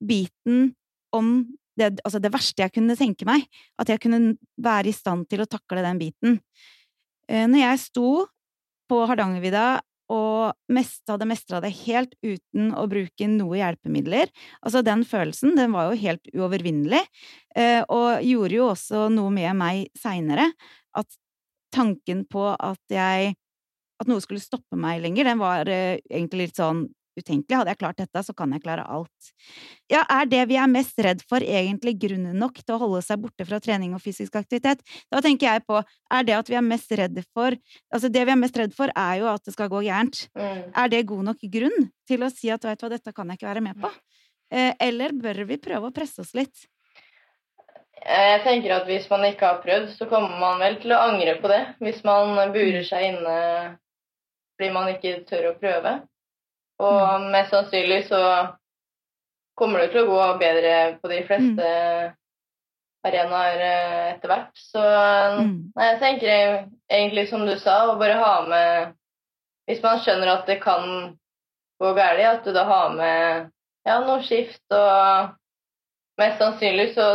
biten 0.00 0.70
om 1.12 1.34
det, 1.78 1.98
altså 2.04 2.20
det 2.22 2.32
verste 2.34 2.64
jeg 2.64 2.74
kunne 2.74 2.96
tenke 2.98 3.26
meg, 3.28 3.46
at 3.78 3.90
jeg 3.92 4.02
kunne 4.02 4.34
være 4.60 4.90
i 4.90 4.96
stand 4.96 5.28
til 5.30 5.44
å 5.44 5.50
takle 5.50 5.84
den 5.84 6.00
biten. 6.00 6.38
Eh, 7.28 7.46
når 7.46 7.64
jeg 7.64 7.84
sto 7.86 8.10
på 8.88 9.02
Hardangervidda 9.08 9.66
og 10.12 10.54
mest, 10.72 11.02
hadde 11.10 11.28
mestra 11.28 11.60
det 11.64 11.72
helt 11.82 12.14
uten 12.24 12.72
å 12.76 12.86
bruke 12.90 13.28
noe 13.30 13.60
hjelpemidler. 13.60 14.30
Altså, 14.62 14.82
den 14.86 15.04
følelsen, 15.08 15.56
den 15.58 15.74
var 15.76 15.90
jo 15.90 16.00
helt 16.00 16.30
uovervinnelig, 16.34 17.02
eh, 17.56 17.82
og 17.84 18.24
gjorde 18.24 18.56
jo 18.56 18.70
også 18.72 19.08
noe 19.12 19.32
med 19.34 19.52
meg 19.58 19.88
seinere. 19.98 20.50
At 20.96 21.10
tanken 21.74 22.24
på 22.30 22.48
at 22.54 22.80
jeg 22.92 23.36
At 23.98 24.06
noe 24.06 24.22
skulle 24.22 24.38
stoppe 24.38 24.76
meg 24.78 25.00
lenger, 25.02 25.26
den 25.26 25.40
var 25.40 25.66
eh, 25.66 25.98
egentlig 26.06 26.44
litt 26.44 26.60
sånn 26.60 26.84
utenkelig. 27.18 27.58
Hadde 27.60 27.74
jeg 27.74 27.80
klart 27.80 28.00
dette, 28.00 28.22
så 28.24 28.34
kan 28.36 28.52
jeg 28.54 28.62
klare 28.64 28.86
alt. 28.88 29.30
Ja, 29.90 30.04
er 30.08 30.28
det 30.30 30.44
vi 30.50 30.58
er 30.60 30.70
mest 30.70 30.98
redd 31.04 31.24
for 31.28 31.44
egentlig 31.44 31.96
grunnen 32.00 32.38
nok 32.38 32.60
til 32.62 32.76
å 32.76 32.80
holde 32.82 33.02
seg 33.06 33.20
borte 33.22 33.46
fra 33.48 33.60
trening 33.64 33.94
og 33.96 34.02
fysisk 34.04 34.38
aktivitet? 34.40 34.82
Da 35.12 35.22
tenker 35.24 35.50
jeg 35.50 35.66
på, 35.68 35.82
er 36.14 36.28
det 36.28 36.38
at 36.38 36.52
vi 36.52 36.58
er 36.60 36.66
mest 36.66 36.92
redde 36.92 37.24
for 37.34 37.56
Altså, 37.92 38.10
det 38.12 38.24
vi 38.26 38.32
er 38.32 38.38
mest 38.38 38.56
redd 38.58 38.74
for, 38.76 38.90
er 38.96 39.20
jo 39.22 39.28
at 39.30 39.44
det 39.46 39.54
skal 39.54 39.70
gå 39.72 39.80
gærent. 39.86 40.26
Mm. 40.36 40.64
Er 40.76 40.90
det 40.92 41.06
god 41.08 41.30
nok 41.30 41.44
grunn 41.52 41.86
til 42.08 42.24
å 42.24 42.30
si 42.32 42.50
at 42.52 42.64
veit 42.66 42.80
du 42.80 42.84
hva, 42.84 42.90
dette 42.92 43.14
kan 43.16 43.30
jeg 43.30 43.40
ikke 43.40 43.48
være 43.48 43.64
med 43.64 43.78
på? 43.80 43.90
Eh, 44.52 44.74
eller 44.88 45.14
bør 45.16 45.44
vi 45.48 45.60
prøve 45.62 45.88
å 45.88 45.94
presse 45.94 46.22
oss 46.24 46.34
litt? 46.36 46.68
Jeg 47.98 48.42
tenker 48.44 48.76
at 48.76 48.86
hvis 48.88 49.08
man 49.10 49.24
ikke 49.26 49.48
har 49.48 49.62
prøvd, 49.64 49.90
så 49.96 50.06
kommer 50.10 50.36
man 50.40 50.60
vel 50.62 50.78
til 50.82 50.94
å 50.94 51.02
angre 51.08 51.34
på 51.42 51.50
det. 51.50 51.60
Hvis 51.82 52.00
man 52.06 52.36
burer 52.54 52.84
seg 52.86 53.10
inne 53.10 53.38
fordi 54.58 54.70
man 54.74 54.88
ikke 54.90 55.20
tør 55.28 55.52
å 55.52 55.58
prøve. 55.58 55.92
Og 56.78 57.26
mest 57.32 57.50
sannsynlig 57.50 58.04
så 58.06 58.22
kommer 59.58 59.82
det 59.82 59.92
til 59.92 60.06
å 60.06 60.12
gå 60.12 60.26
bedre 60.38 60.74
på 61.02 61.10
de 61.10 61.18
fleste 61.26 61.70
mm. 61.72 62.12
arenaer 63.08 63.64
eh, 63.66 64.04
etter 64.12 64.30
hvert. 64.30 64.52
Så 64.62 64.82
mm. 64.82 65.54
nei, 65.74 65.88
jeg 65.88 66.00
tenker 66.04 66.36
egentlig 66.86 67.26
som 67.32 67.42
du 67.48 67.56
sa, 67.58 67.80
å 67.88 67.98
bare 68.00 68.20
ha 68.22 68.34
med 68.46 68.94
Hvis 69.68 69.82
man 69.84 69.98
skjønner 70.00 70.30
at 70.32 70.46
det 70.48 70.62
kan 70.62 70.86
gå 71.78 71.90
galt, 71.94 72.22
at 72.24 72.46
du 72.46 72.54
da 72.56 72.62
har 72.64 72.94
med 72.96 73.50
ja, 73.84 73.98
noe 74.00 74.22
skift, 74.24 74.62
og 74.72 75.34
mest 76.20 76.40
sannsynlig 76.40 76.94
så 76.94 77.08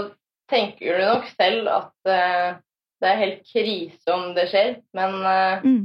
tenker 0.52 1.00
du 1.00 1.06
nok 1.08 1.26
selv 1.34 1.70
at 1.72 2.12
uh, 2.12 2.60
det 3.02 3.10
er 3.10 3.22
helt 3.24 3.42
krise 3.50 4.14
om 4.14 4.36
det 4.38 4.46
skjer, 4.52 4.76
men 4.94 5.18
uh, 5.26 5.66
mm. 5.66 5.82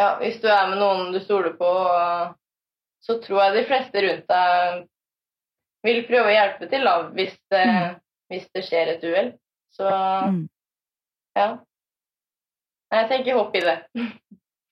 ja, 0.00 0.08
hvis 0.22 0.40
du 0.42 0.48
er 0.48 0.70
med 0.72 0.80
noen 0.80 1.12
du 1.14 1.20
stoler 1.22 1.52
på 1.60 1.68
og 1.68 2.32
så 3.02 3.18
tror 3.22 3.42
jeg 3.42 3.54
de 3.56 3.66
fleste 3.68 4.02
rundt 4.04 4.28
deg 4.30 4.82
vil 5.82 6.02
prøve 6.06 6.30
å 6.30 6.34
hjelpe 6.36 6.68
til 6.70 6.86
da, 6.86 6.94
hvis 7.16 7.34
det, 7.50 7.62
mm. 7.66 7.94
hvis 8.30 8.48
det 8.54 8.64
skjer 8.66 8.92
et 8.94 9.06
uhell. 9.06 9.30
Så 9.72 9.88
mm. 9.88 10.42
ja. 11.38 11.48
Jeg 12.92 13.08
tenker 13.10 13.40
hopp 13.40 13.56
i 13.58 13.64
det. 13.66 13.80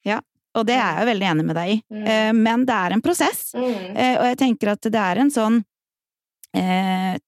Ja, 0.01 0.17
og 0.57 0.65
det 0.65 0.79
er 0.81 0.95
jeg 0.97 1.09
veldig 1.11 1.27
enig 1.29 1.43
med 1.45 1.59
deg 1.59 1.71
i. 1.75 1.75
Mm. 1.93 2.05
Eh, 2.09 2.31
men 2.33 2.63
det 2.65 2.73
er 2.73 2.95
en 2.95 3.03
prosess, 3.05 3.51
mm. 3.53 3.91
eh, 3.93 4.15
og 4.15 4.31
jeg 4.31 4.39
tenker 4.41 4.71
at 4.73 4.87
det 4.89 5.03
er 5.03 5.21
en 5.21 5.33
sånn 5.35 5.59
eh, 6.57 7.19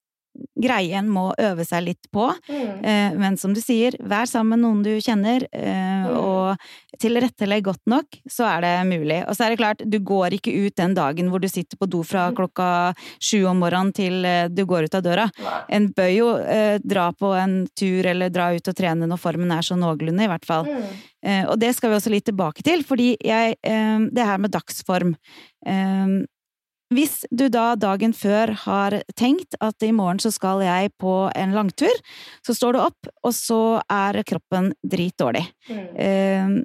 greie 0.63 0.97
en 0.99 1.11
må 1.13 1.31
øve 1.41 1.65
seg 1.67 1.85
litt 1.87 2.09
på. 2.15 2.29
Mm. 2.49 2.85
Eh, 2.85 3.19
men 3.19 3.37
som 3.41 3.55
du 3.55 3.61
sier, 3.63 3.97
vær 3.99 4.29
sammen 4.31 4.57
med 4.57 4.63
noen 4.63 4.83
du 4.85 4.93
kjenner, 5.03 5.45
eh, 5.53 6.07
mm. 6.07 6.17
og 6.19 7.01
tilrettelegg 7.03 7.65
godt 7.67 7.83
nok, 7.91 8.19
så 8.31 8.47
er 8.51 8.65
det 8.65 8.73
mulig. 8.91 9.21
Og 9.27 9.37
så 9.37 9.47
er 9.47 9.53
det 9.53 9.61
klart, 9.61 9.85
du 9.85 9.99
går 10.03 10.39
ikke 10.39 10.55
ut 10.67 10.77
den 10.79 10.97
dagen 10.99 11.31
hvor 11.33 11.43
du 11.43 11.49
sitter 11.51 11.79
på 11.81 11.89
do 11.91 12.03
fra 12.07 12.29
mm. 12.31 12.37
klokka 12.39 12.69
sju 13.23 13.45
om 13.51 13.63
morgenen 13.63 13.95
til 13.97 14.27
eh, 14.29 14.49
du 14.53 14.65
går 14.69 14.89
ut 14.89 14.99
av 14.99 15.07
døra. 15.07 15.29
Nei. 15.43 15.61
En 15.79 15.89
bør 15.97 16.13
jo 16.13 16.29
eh, 16.41 16.77
dra 16.83 17.09
på 17.17 17.33
en 17.39 17.57
tur 17.79 18.11
eller 18.13 18.33
dra 18.33 18.53
ut 18.55 18.73
og 18.73 18.79
trene 18.79 19.09
når 19.09 19.23
formen 19.23 19.55
er 19.55 19.67
så 19.67 19.79
noenlunde, 19.79 20.27
i 20.27 20.31
hvert 20.31 20.47
fall. 20.49 20.69
Mm. 20.69 20.93
Og 21.23 21.55
det 21.63 21.69
skal 21.77 21.93
vi 21.93 21.95
også 21.95 22.11
litt 22.11 22.25
tilbake 22.27 22.65
til, 22.67 22.81
fordi 22.83 23.13
jeg 23.23 23.55
Det 23.63 24.25
her 24.27 24.41
med 24.43 24.51
dagsform 24.51 25.13
hvis 26.97 27.23
du 27.31 27.47
da 27.53 27.73
dagen 27.79 28.15
før 28.17 28.55
har 28.65 28.99
tenkt 29.19 29.57
at 29.63 29.85
i 29.85 29.93
morgen 29.95 30.21
så 30.23 30.33
skal 30.35 30.63
jeg 30.65 30.93
på 31.01 31.15
en 31.39 31.57
langtur, 31.57 31.93
så 32.45 32.57
står 32.57 32.77
du 32.77 32.83
opp, 32.85 33.11
og 33.23 33.35
så 33.37 33.63
er 33.91 34.23
kroppen 34.29 34.73
dritdårlig. 34.83 35.45
Mm. 35.69 35.85
Ehm, 36.07 36.57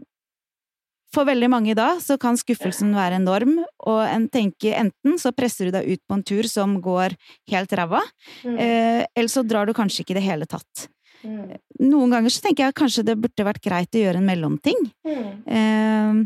for 1.14 1.28
veldig 1.28 1.50
mange 1.50 1.76
da 1.78 1.94
så 2.04 2.18
kan 2.20 2.38
skuffelsen 2.38 2.92
være 2.96 3.22
enorm, 3.22 3.56
og 3.88 4.02
en 4.04 4.28
tenker 4.32 4.76
enten 4.82 5.16
så 5.22 5.32
presser 5.36 5.70
du 5.70 5.78
deg 5.78 5.88
ut 5.96 6.04
på 6.04 6.18
en 6.18 6.26
tur 6.28 6.50
som 6.52 6.76
går 6.84 7.16
helt 7.54 7.74
ræva, 7.80 8.04
mm. 8.44 8.58
Eh, 8.58 9.06
eller 9.16 9.32
så 9.32 9.46
drar 9.48 9.68
du 9.68 9.76
kanskje 9.78 10.04
ikke 10.04 10.18
i 10.18 10.20
det 10.20 10.28
hele 10.28 10.50
tatt. 10.50 10.90
Mm. 11.24 11.56
Noen 11.88 12.14
ganger 12.14 12.34
så 12.34 12.44
tenker 12.44 12.68
jeg 12.68 12.78
kanskje 12.78 13.06
det 13.08 13.18
burde 13.22 13.48
vært 13.48 13.64
greit 13.64 13.96
å 13.96 14.04
gjøre 14.04 14.22
en 14.22 14.28
mellomting. 14.28 14.84
Mm. 15.08 15.32
Ehm, 15.48 16.22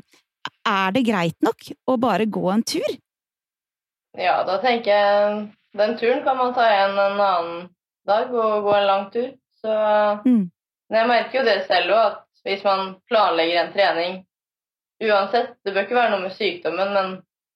er 0.68 0.94
det 0.96 1.06
greit 1.06 1.38
nok 1.46 1.72
å 1.90 1.98
bare 2.02 2.28
gå 2.30 2.44
en 2.52 2.66
tur? 2.66 2.98
Ja, 4.18 4.42
da 4.44 4.58
tenker 4.64 4.92
jeg 4.92 5.36
den 5.78 5.94
turen 6.00 6.24
kan 6.26 6.38
man 6.38 6.54
ta 6.54 6.66
igjen 6.68 6.98
en 7.00 7.22
annen 7.22 7.70
dag 8.08 8.34
og 8.34 8.66
gå 8.66 8.74
en 8.76 8.88
lang 8.88 9.06
tur. 9.14 9.30
Så 9.62 9.76
mm. 10.26 10.50
Men 10.92 11.00
jeg 11.00 11.08
merker 11.08 11.40
jo 11.40 11.48
det 11.48 11.58
selv 11.70 11.94
òg, 11.96 12.06
at 12.12 12.44
hvis 12.44 12.64
man 12.68 12.96
planlegger 13.08 13.62
en 13.62 13.74
trening 13.76 14.18
uansett, 15.02 15.54
det 15.64 15.72
bør 15.74 15.86
ikke 15.86 15.96
være 15.98 16.12
noe 16.12 16.26
med 16.26 16.36
sykdommen, 16.36 16.92
men 16.94 17.14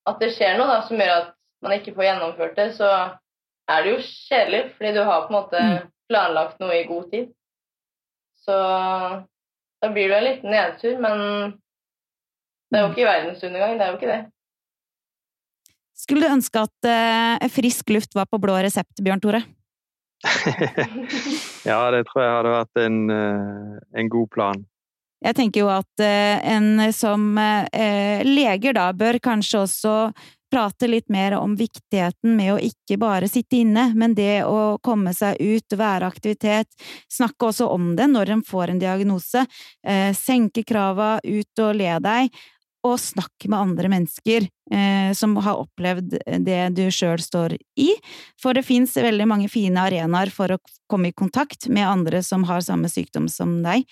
at 0.08 0.22
det 0.22 0.32
skjer 0.38 0.56
noe 0.56 0.70
da, 0.70 0.78
som 0.88 1.02
gjør 1.02 1.16
at 1.18 1.34
man 1.66 1.76
ikke 1.76 1.94
får 1.98 2.08
gjennomført 2.08 2.56
det, 2.58 2.68
så 2.78 2.92
er 3.68 3.84
det 3.84 3.92
jo 3.92 4.06
kjedelig, 4.06 4.62
fordi 4.78 4.94
du 4.96 5.02
har 5.04 5.26
på 5.26 5.34
en 5.34 5.38
måte 5.40 5.62
mm. 5.66 5.92
planlagt 6.10 6.64
noe 6.64 6.78
i 6.78 6.88
god 6.88 7.10
tid. 7.12 7.28
Så 8.46 8.56
da 9.82 9.92
blir 9.92 10.10
det 10.10 10.18
en 10.20 10.28
liten 10.30 10.54
nedtur, 10.54 10.96
men 11.02 11.20
det 12.70 12.80
er 12.80 12.86
jo 12.86 12.94
ikke 12.94 13.10
verdensundergang, 13.10 13.76
det 13.80 13.86
er 13.86 13.92
jo 13.92 14.00
ikke 14.00 14.14
det. 14.14 14.22
Skulle 16.06 16.22
du 16.22 16.36
ønske 16.36 16.62
at 16.62 16.88
uh, 16.88 17.48
frisk 17.50 17.90
luft 17.90 18.14
var 18.14 18.30
på 18.30 18.38
blå 18.42 18.60
resept, 18.62 19.02
Bjørn 19.02 19.24
Tore? 19.24 19.42
Ja, 21.66 21.92
det 21.92 22.06
tror 22.10 22.22
jeg 22.22 22.34
hadde 22.38 22.54
vært 22.54 22.80
en, 22.82 22.98
eh, 23.10 24.00
en 24.00 24.10
god 24.10 24.30
plan. 24.34 24.64
Jeg 25.26 25.38
tenker 25.38 25.64
jo 25.64 25.70
at 25.74 26.04
eh, 26.04 26.38
en 26.54 26.94
som 26.94 27.38
eh, 27.40 28.22
leger 28.26 28.76
da 28.78 28.92
bør 28.94 29.18
kanskje 29.24 29.64
også 29.66 29.96
prate 30.52 30.88
litt 30.88 31.10
mer 31.10 31.34
om 31.40 31.56
viktigheten 31.58 32.36
med 32.38 32.54
å 32.54 32.60
ikke 32.62 33.00
bare 33.02 33.28
sitte 33.28 33.58
inne, 33.64 33.90
men 33.98 34.14
det 34.16 34.46
å 34.46 34.78
komme 34.84 35.12
seg 35.16 35.40
ut, 35.42 35.76
være 35.76 36.08
aktivitet, 36.08 36.70
snakke 37.12 37.50
også 37.50 37.68
om 37.74 37.96
det 37.98 38.08
når 38.12 38.36
en 38.38 38.44
får 38.46 38.72
en 38.72 38.80
diagnose, 38.80 39.46
eh, 39.84 40.12
senke 40.16 40.64
krava, 40.64 41.18
ut 41.24 41.64
og 41.66 41.76
le 41.82 41.98
deg, 42.06 42.44
og 42.86 43.00
snakk 43.02 43.48
med 43.50 43.58
andre 43.58 43.90
mennesker 43.92 44.46
eh, 44.46 45.12
som 45.18 45.36
har 45.42 45.60
opplevd 45.64 46.18
det 46.46 46.62
du 46.78 46.84
sjøl 46.94 47.22
står 47.22 47.58
i, 47.82 47.90
for 48.42 48.58
det 48.58 48.66
fins 48.68 48.94
veldig 49.00 49.28
mange 49.30 49.50
fine 49.52 49.82
arenaer 49.88 50.32
for 50.34 50.54
å 50.54 50.60
komme 50.92 51.10
i 51.10 51.18
kontakt 51.18 51.68
med 51.74 51.88
andre 51.88 52.22
som 52.26 52.46
har 52.50 52.64
samme 52.66 52.92
sykdom 52.92 53.28
som 53.32 53.58
deg. 53.66 53.88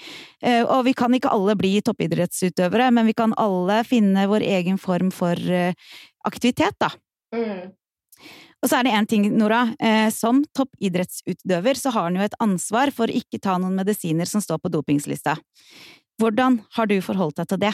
Eh, 0.45 0.61
og 0.61 0.85
vi 0.87 0.95
kan 0.97 1.13
ikke 1.15 1.33
alle 1.33 1.57
bli 1.59 1.75
toppidrettsutøvere, 1.85 2.91
men 2.93 3.09
vi 3.09 3.17
kan 3.17 3.33
alle 3.41 3.81
finne 3.87 4.27
vår 4.29 4.45
egen 4.59 4.77
form 4.81 5.09
for 5.13 5.37
eh, 5.37 5.73
aktivitet, 6.27 6.77
da. 6.81 6.93
Mm. 7.33 7.73
Og 8.63 8.69
så 8.71 8.79
er 8.79 8.87
det 8.87 8.93
én 8.95 9.07
ting, 9.09 9.25
Nora. 9.35 9.65
Eh, 9.83 10.07
som 10.15 10.39
toppidrettsutøver 10.55 11.79
så 11.79 11.91
har 11.91 12.07
en 12.07 12.21
jo 12.21 12.27
et 12.27 12.37
ansvar 12.43 12.93
for 12.95 13.11
å 13.11 13.17
ikke 13.19 13.41
ta 13.43 13.57
noen 13.59 13.75
medisiner 13.75 14.29
som 14.29 14.43
står 14.43 14.61
på 14.63 14.71
dopingslista. 14.71 15.35
Hvordan 16.21 16.61
har 16.77 16.87
du 16.87 16.95
forholdt 17.03 17.41
deg 17.41 17.49
til 17.51 17.61
det? 17.65 17.73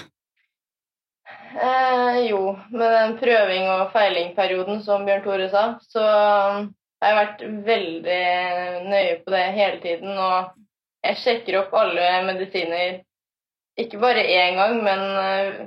Eh, 1.49 2.19
jo, 2.29 2.59
med 2.69 2.91
den 2.93 3.17
prøving- 3.17 3.69
og 3.73 3.91
feilingperioden 3.93 4.83
som 4.85 5.05
Bjørn 5.07 5.23
Tore 5.23 5.49
sa, 5.49 5.63
så 5.81 6.03
har 6.05 7.09
jeg 7.09 7.17
vært 7.19 7.43
veldig 7.65 8.21
nøye 8.91 9.15
på 9.25 9.33
det 9.33 9.43
hele 9.57 9.79
tiden. 9.81 10.13
Og 10.17 10.51
jeg 11.03 11.17
sjekker 11.23 11.59
opp 11.63 11.73
alle 11.73 12.09
medisiner, 12.27 12.99
ikke 13.79 13.99
bare 14.01 14.25
én 14.27 14.59
gang, 14.59 14.77
men 14.83 15.03
eh, 15.23 15.59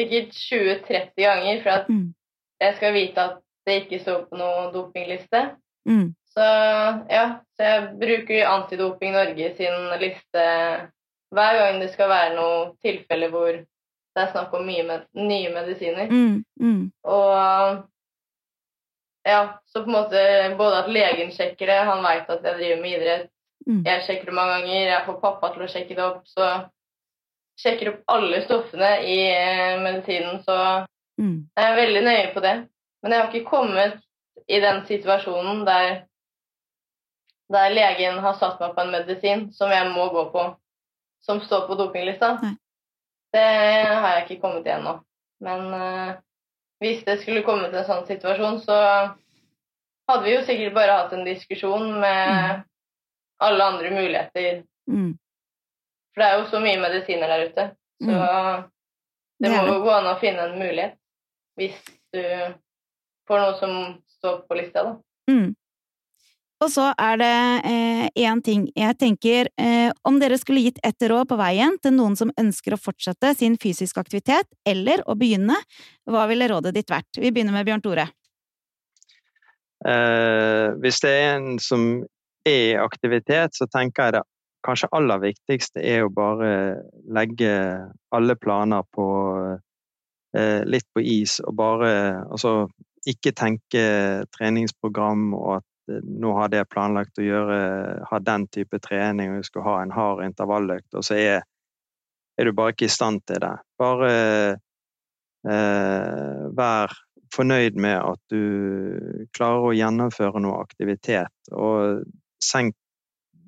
sikkert 0.00 0.34
20-30 0.36 1.24
ganger, 1.24 1.62
for 1.62 1.70
at 1.70 1.88
Mm. 1.88 2.14
jeg 2.60 2.76
skal 2.76 2.92
vite 2.92 3.18
at 3.20 3.36
det 3.66 3.82
ikke 3.84 4.02
står 4.02 4.24
på 4.30 4.36
noen 4.36 4.72
dopingliste. 4.74 5.56
Mm. 5.88 6.14
Så 6.30 6.46
ja, 7.10 7.24
så 7.56 7.62
jeg 7.64 7.88
bruker 8.00 8.46
Antidoping 8.46 9.12
Norge 9.12 9.56
sin 9.56 9.88
liste 10.00 10.44
hver 11.32 11.56
gang 11.58 11.80
det 11.80 11.90
skal 11.92 12.08
være 12.08 12.34
noe 12.36 12.72
tilfelle 12.84 13.28
hvor 13.30 13.58
det 14.14 14.22
er 14.22 14.32
snakk 14.32 14.54
om 14.58 14.64
mye 14.66 14.82
med, 14.86 15.04
nye 15.14 15.50
medisiner. 15.54 16.10
Mm. 16.10 16.44
Mm. 16.60 16.80
Og 17.04 17.82
ja, 19.28 19.40
så 19.66 19.82
på 19.84 19.90
en 19.90 19.92
måte 19.94 20.22
både 20.58 20.78
at 20.84 20.90
legen 20.92 21.30
sjekker 21.34 21.66
det, 21.70 21.78
han 21.86 22.02
veit 22.04 22.30
at 22.30 22.42
jeg 22.44 22.58
driver 22.60 22.82
med 22.82 22.96
idrett, 22.98 23.28
Mm. 23.68 23.82
jeg 23.84 24.02
sjekker 24.06 24.24
det 24.30 24.34
mange 24.34 24.52
ganger, 24.54 24.86
jeg 24.88 25.02
får 25.06 25.16
pappa 25.20 25.50
til 25.52 25.62
å 25.62 25.66
sjekke 25.68 25.94
det 25.94 26.04
opp, 26.04 26.22
så 26.24 26.46
sjekker 27.60 27.90
opp 27.90 27.98
alle 28.08 28.38
stoffene 28.46 28.88
i 29.04 29.18
eh, 29.28 29.80
medisinen, 29.84 30.38
så 30.42 30.86
Mm. 31.20 31.44
jeg 31.56 31.66
er 31.66 31.76
veldig 31.76 32.02
nøye 32.06 32.30
på 32.34 32.40
det. 32.40 32.54
Men 33.02 33.12
jeg 33.12 33.20
har 33.20 33.28
ikke 33.32 33.50
kommet 33.50 34.00
i 34.48 34.60
den 34.60 34.80
situasjonen 34.88 35.66
der, 35.66 36.00
der 37.52 37.68
legen 37.76 38.18
har 38.24 38.34
satt 38.40 38.60
meg 38.60 38.74
på 38.74 38.80
en 38.80 38.92
medisin 38.94 39.52
som 39.52 39.70
jeg 39.70 39.92
må 39.92 40.08
gå 40.08 40.24
på, 40.32 40.56
som 41.20 41.40
står 41.40 41.66
på 41.68 41.76
dopinglista. 41.76 42.38
Nei. 42.42 42.54
Det 43.32 43.44
har 43.86 44.14
jeg 44.16 44.24
ikke 44.26 44.40
kommet 44.42 44.66
igjen 44.66 44.82
nå. 44.84 44.96
Men 45.46 45.66
uh, 45.74 46.14
hvis 46.82 47.04
det 47.06 47.20
skulle 47.22 47.44
komme 47.46 47.68
til 47.70 47.78
en 47.82 47.86
sånn 47.88 48.06
situasjon, 48.08 48.58
så 48.64 48.76
hadde 50.10 50.24
vi 50.26 50.34
jo 50.34 50.40
sikkert 50.46 50.74
bare 50.74 50.96
hatt 51.02 51.12
en 51.14 51.24
diskusjon 51.28 51.92
med 52.00 52.30
Mm. 52.34 52.64
alle 53.40 53.64
andre 53.64 53.90
muligheter. 53.90 54.62
Mm. 54.90 55.12
For 56.12 56.20
det 56.22 56.26
er 56.26 56.38
jo 56.40 56.48
så 56.50 56.60
mye 56.60 56.80
medisiner 56.82 57.28
der 57.30 57.44
ute. 57.48 57.64
Så 58.02 58.10
Mm. 58.10 58.64
det 59.40 59.50
må 59.54 59.62
jo 59.74 59.80
gå 59.84 59.90
an 59.94 60.10
å 60.10 60.18
finne 60.20 60.42
en 60.48 60.58
mulighet 60.58 60.96
hvis 61.56 61.78
du 62.12 62.20
får 63.28 63.38
noe 63.40 63.54
som 63.60 64.02
står 64.18 64.42
på 64.48 64.54
lista, 64.58 64.82
da. 64.82 64.96
Og 66.60 66.68
så 66.68 66.90
er 67.00 67.16
det 67.16 67.36
én 68.20 68.42
ting. 68.44 68.66
Jeg 68.76 68.98
tenker, 69.00 69.48
eh, 69.56 69.92
om 70.04 70.18
dere 70.20 70.36
skulle 70.38 70.60
gitt 70.60 70.80
ett 70.84 71.00
råd 71.08 71.28
på 71.28 71.38
veien 71.40 71.78
til 71.80 71.94
noen 71.96 72.16
som 72.16 72.32
ønsker 72.36 72.74
å 72.76 72.80
fortsette 72.80 73.34
sin 73.34 73.56
fysiske 73.56 74.00
aktivitet, 74.00 74.44
eller 74.66 75.00
å 75.08 75.16
begynne, 75.16 75.56
hva 76.04 76.26
ville 76.28 76.48
rådet 76.48 76.74
ditt 76.74 76.90
vært? 76.90 77.08
Vi 77.16 77.30
begynner 77.30 77.56
med 77.56 77.64
Bjørn 77.66 77.82
Tore. 77.82 78.10
Eh, 79.88 80.68
hvis 80.82 81.00
det 81.00 81.10
er 81.10 81.38
en 81.38 81.58
som 81.58 82.04
er 82.44 82.74
i 82.74 82.76
aktivitet, 82.76 83.56
så 83.56 83.66
tenker 83.70 84.04
jeg 84.04 84.18
det 84.18 84.22
kanskje 84.66 84.90
aller 84.92 85.22
viktigste 85.22 85.80
er 85.80 86.04
å 86.04 86.12
bare 86.12 86.82
legge 87.08 87.52
alle 88.12 88.36
planer 88.36 88.84
på 88.92 89.06
eh, 90.36 90.60
litt 90.68 90.84
på 90.92 91.00
is, 91.00 91.40
og 91.40 91.56
bare 91.56 91.92
altså 92.28 92.68
ikke 93.08 93.32
tenke 93.32 93.84
treningsprogram 94.36 95.30
og 95.32 95.54
at 95.56 95.64
eh, 95.64 95.69
nå 96.02 96.32
hadde 96.38 96.60
jeg 96.60 96.70
planlagt 96.70 97.20
å 97.20 97.26
gjøre 97.26 97.58
ha 98.10 98.20
den 98.24 98.46
type 98.52 98.80
trening, 98.82 99.32
og 99.32 99.40
jeg 99.40 99.50
skulle 99.50 99.68
ha 99.68 99.76
en 99.82 99.94
hard 99.94 100.24
intervalløkt, 100.26 100.90
og 100.94 101.06
så 101.06 101.18
er, 101.18 101.46
er 102.38 102.48
du 102.48 102.56
bare 102.56 102.74
ikke 102.74 102.88
i 102.88 102.96
stand 102.96 103.24
til 103.28 103.42
det. 103.44 103.54
Bare 103.80 104.10
eh, 105.44 106.42
vær 106.56 106.96
fornøyd 107.34 107.78
med 107.78 107.98
at 107.98 108.20
du 108.32 109.26
klarer 109.36 109.68
å 109.68 109.76
gjennomføre 109.76 110.42
noe 110.42 110.62
aktivitet, 110.64 111.52
og 111.52 112.02
senk, 112.42 112.74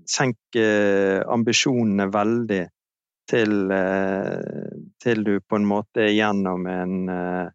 senk 0.09 0.39
eh, 0.59 1.21
ambisjonene 1.33 2.09
veldig 2.13 2.63
til, 3.31 3.71
eh, 3.71 4.71
til 5.03 5.25
du 5.25 5.35
på 5.41 5.59
en 5.59 5.67
måte 5.69 6.07
er 6.07 6.15
gjennom 6.15 6.67
en, 6.67 6.97
eh, 7.09 7.49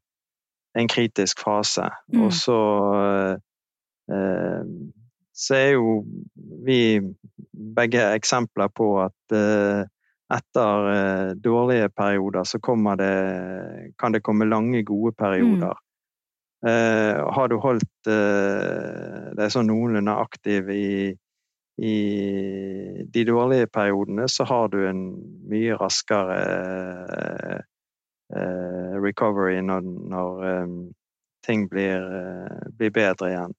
en 0.77 0.87
kritisk 0.87 1.43
fase. 1.43 1.89
Mm. 2.13 2.23
Og 2.25 2.33
så 2.33 2.59
så 4.07 5.55
er 5.57 5.73
jo 5.75 5.99
vi 6.65 6.99
begge 7.77 8.05
eksempler 8.15 8.71
på 8.73 8.87
at 9.03 9.35
eh, 9.35 9.83
etter 10.33 10.87
eh, 10.91 11.33
dårlige 11.39 11.89
perioder 11.95 12.47
så 12.47 12.59
kommer 12.63 12.97
det, 12.99 13.13
kan 13.99 14.15
det 14.15 14.23
komme 14.25 14.47
lange, 14.47 14.81
gode 14.87 15.13
perioder. 15.17 15.77
Eh, 16.65 17.19
har 17.35 17.47
du 17.51 17.59
holdt 17.61 18.09
uh, 18.09 19.29
deg 19.37 19.53
sånn 19.53 19.69
noenlunde 19.69 20.15
aktiv 20.17 20.71
i, 20.73 21.13
i 21.77 21.95
de 23.13 23.25
dårlige 23.29 23.69
periodene, 23.69 24.25
så 24.27 24.47
har 24.49 24.71
du 24.73 24.79
en 24.89 25.03
mye 25.51 25.77
raskere 25.77 26.39
uh, 26.47 27.59
eh, 28.35 28.97
recovery 29.03 29.61
når, 29.61 29.85
når 30.09 30.45
um, 30.63 30.77
ting 31.45 31.67
blir, 31.69 32.01
eh, 32.01 32.67
blir 32.77 32.91
bedre 32.91 33.31
igjen. 33.31 33.55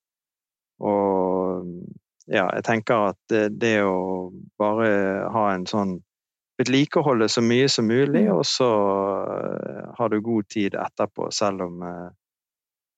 Og 0.79 1.67
ja, 2.29 2.45
jeg 2.55 2.65
tenker 2.67 3.11
at 3.13 3.19
det, 3.33 3.49
det 3.61 3.79
å 3.83 4.31
bare 4.61 4.91
ha 5.35 5.49
en 5.55 5.67
sånn 5.67 5.99
Vedlikeholde 6.59 7.29
så 7.31 7.39
mye 7.39 7.69
som 7.71 7.87
mulig, 7.87 8.25
og 8.35 8.41
så 8.43 8.67
eh, 9.31 9.85
har 9.95 10.09
du 10.11 10.17
god 10.27 10.49
tid 10.51 10.75
etterpå, 10.75 11.29
selv 11.31 11.63
om 11.69 11.85
eh, 11.87 12.09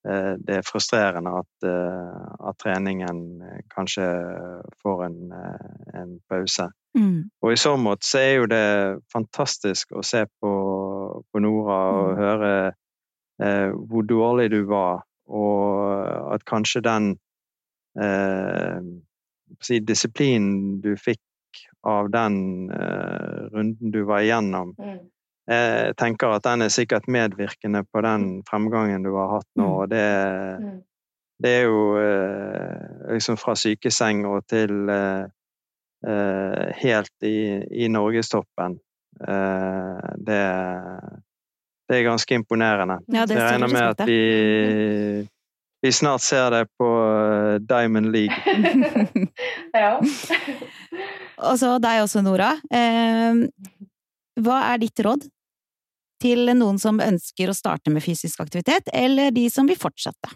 eh, 0.08 0.30
det 0.40 0.54
er 0.56 0.64
frustrerende 0.64 1.34
at, 1.42 1.66
at 1.68 2.56
treningen 2.64 3.20
kanskje 3.68 4.06
får 4.80 5.04
en, 5.10 5.18
en 5.92 6.14
pause. 6.32 6.70
Mm. 6.96 7.28
Og 7.44 7.52
i 7.52 7.58
så 7.60 7.74
måte 7.76 8.08
så 8.08 8.22
er 8.22 8.32
jo 8.38 8.48
det 8.48 8.64
fantastisk 9.12 9.92
å 9.92 10.00
se 10.08 10.24
på, 10.40 10.52
på 11.28 11.44
Nora 11.44 11.80
og 11.92 12.08
Mm. 12.14 12.16
høre 12.24 12.54
eh, 13.44 13.76
hvor 13.92 14.08
dårlig 14.08 14.50
du 14.56 14.62
var, 14.72 15.04
og 15.28 16.32
at 16.32 16.48
kanskje 16.48 16.80
den 16.88 17.12
si, 19.60 19.80
disiplinen 19.80 20.80
du 20.80 20.92
fikk 20.96 21.20
av 21.86 22.10
den 22.12 22.70
eh, 22.70 23.48
runden 23.54 23.90
du 23.90 24.02
var 24.04 24.20
igjennom, 24.22 24.74
Mm. 24.78 25.00
jeg 25.50 25.96
tenker 25.96 26.30
at 26.36 26.44
den 26.44 26.62
er 26.62 26.68
sikkert 26.70 27.08
medvirkende 27.08 27.82
på 27.92 28.02
den 28.04 28.42
fremgangen 28.46 29.02
du 29.02 29.10
har 29.16 29.32
hatt 29.38 29.48
nå. 29.56 29.64
Mm. 29.66 29.72
og 29.80 29.88
det, 29.90 30.60
Mm. 30.60 30.82
det 31.42 31.50
er 31.50 31.64
jo 31.64 31.96
eh, 31.98 33.12
liksom 33.14 33.36
fra 33.40 33.54
sykeseng 33.56 34.24
og 34.26 34.46
til 34.46 34.88
eh, 34.88 35.24
eh, 36.06 36.72
helt 36.84 37.12
i, 37.22 37.64
i 37.84 37.88
norgestoppen. 37.88 38.78
Eh, 39.26 40.14
det, 40.16 40.42
det 41.88 41.96
er 41.98 42.04
ganske 42.06 42.34
imponerende. 42.34 43.00
Ja, 43.08 43.24
jeg 43.26 43.36
regner 43.40 43.72
med 43.72 43.82
at 43.82 44.00
av. 44.00 44.06
vi, 45.82 45.92
snart 45.92 46.24
ser 46.24 46.50
det 46.50 46.64
på 46.78 46.88
eh, 47.08 47.56
Diamond 47.64 48.12
League. 48.12 48.36
ja. 49.72 50.00
Og 51.48 51.58
så 51.58 51.76
deg 51.80 52.02
også, 52.04 52.22
Nora. 52.24 52.52
Eh, 52.68 53.44
hva 54.40 54.58
er 54.70 54.82
ditt 54.82 55.00
råd 55.04 55.24
til 56.20 56.52
noen 56.52 56.78
som 56.80 57.00
ønsker 57.00 57.48
å 57.48 57.56
starte 57.56 57.92
med 57.92 58.04
fysisk 58.04 58.42
aktivitet, 58.44 58.92
eller 58.92 59.32
de 59.32 59.46
som 59.52 59.68
vil 59.68 59.80
fortsette? 59.80 60.34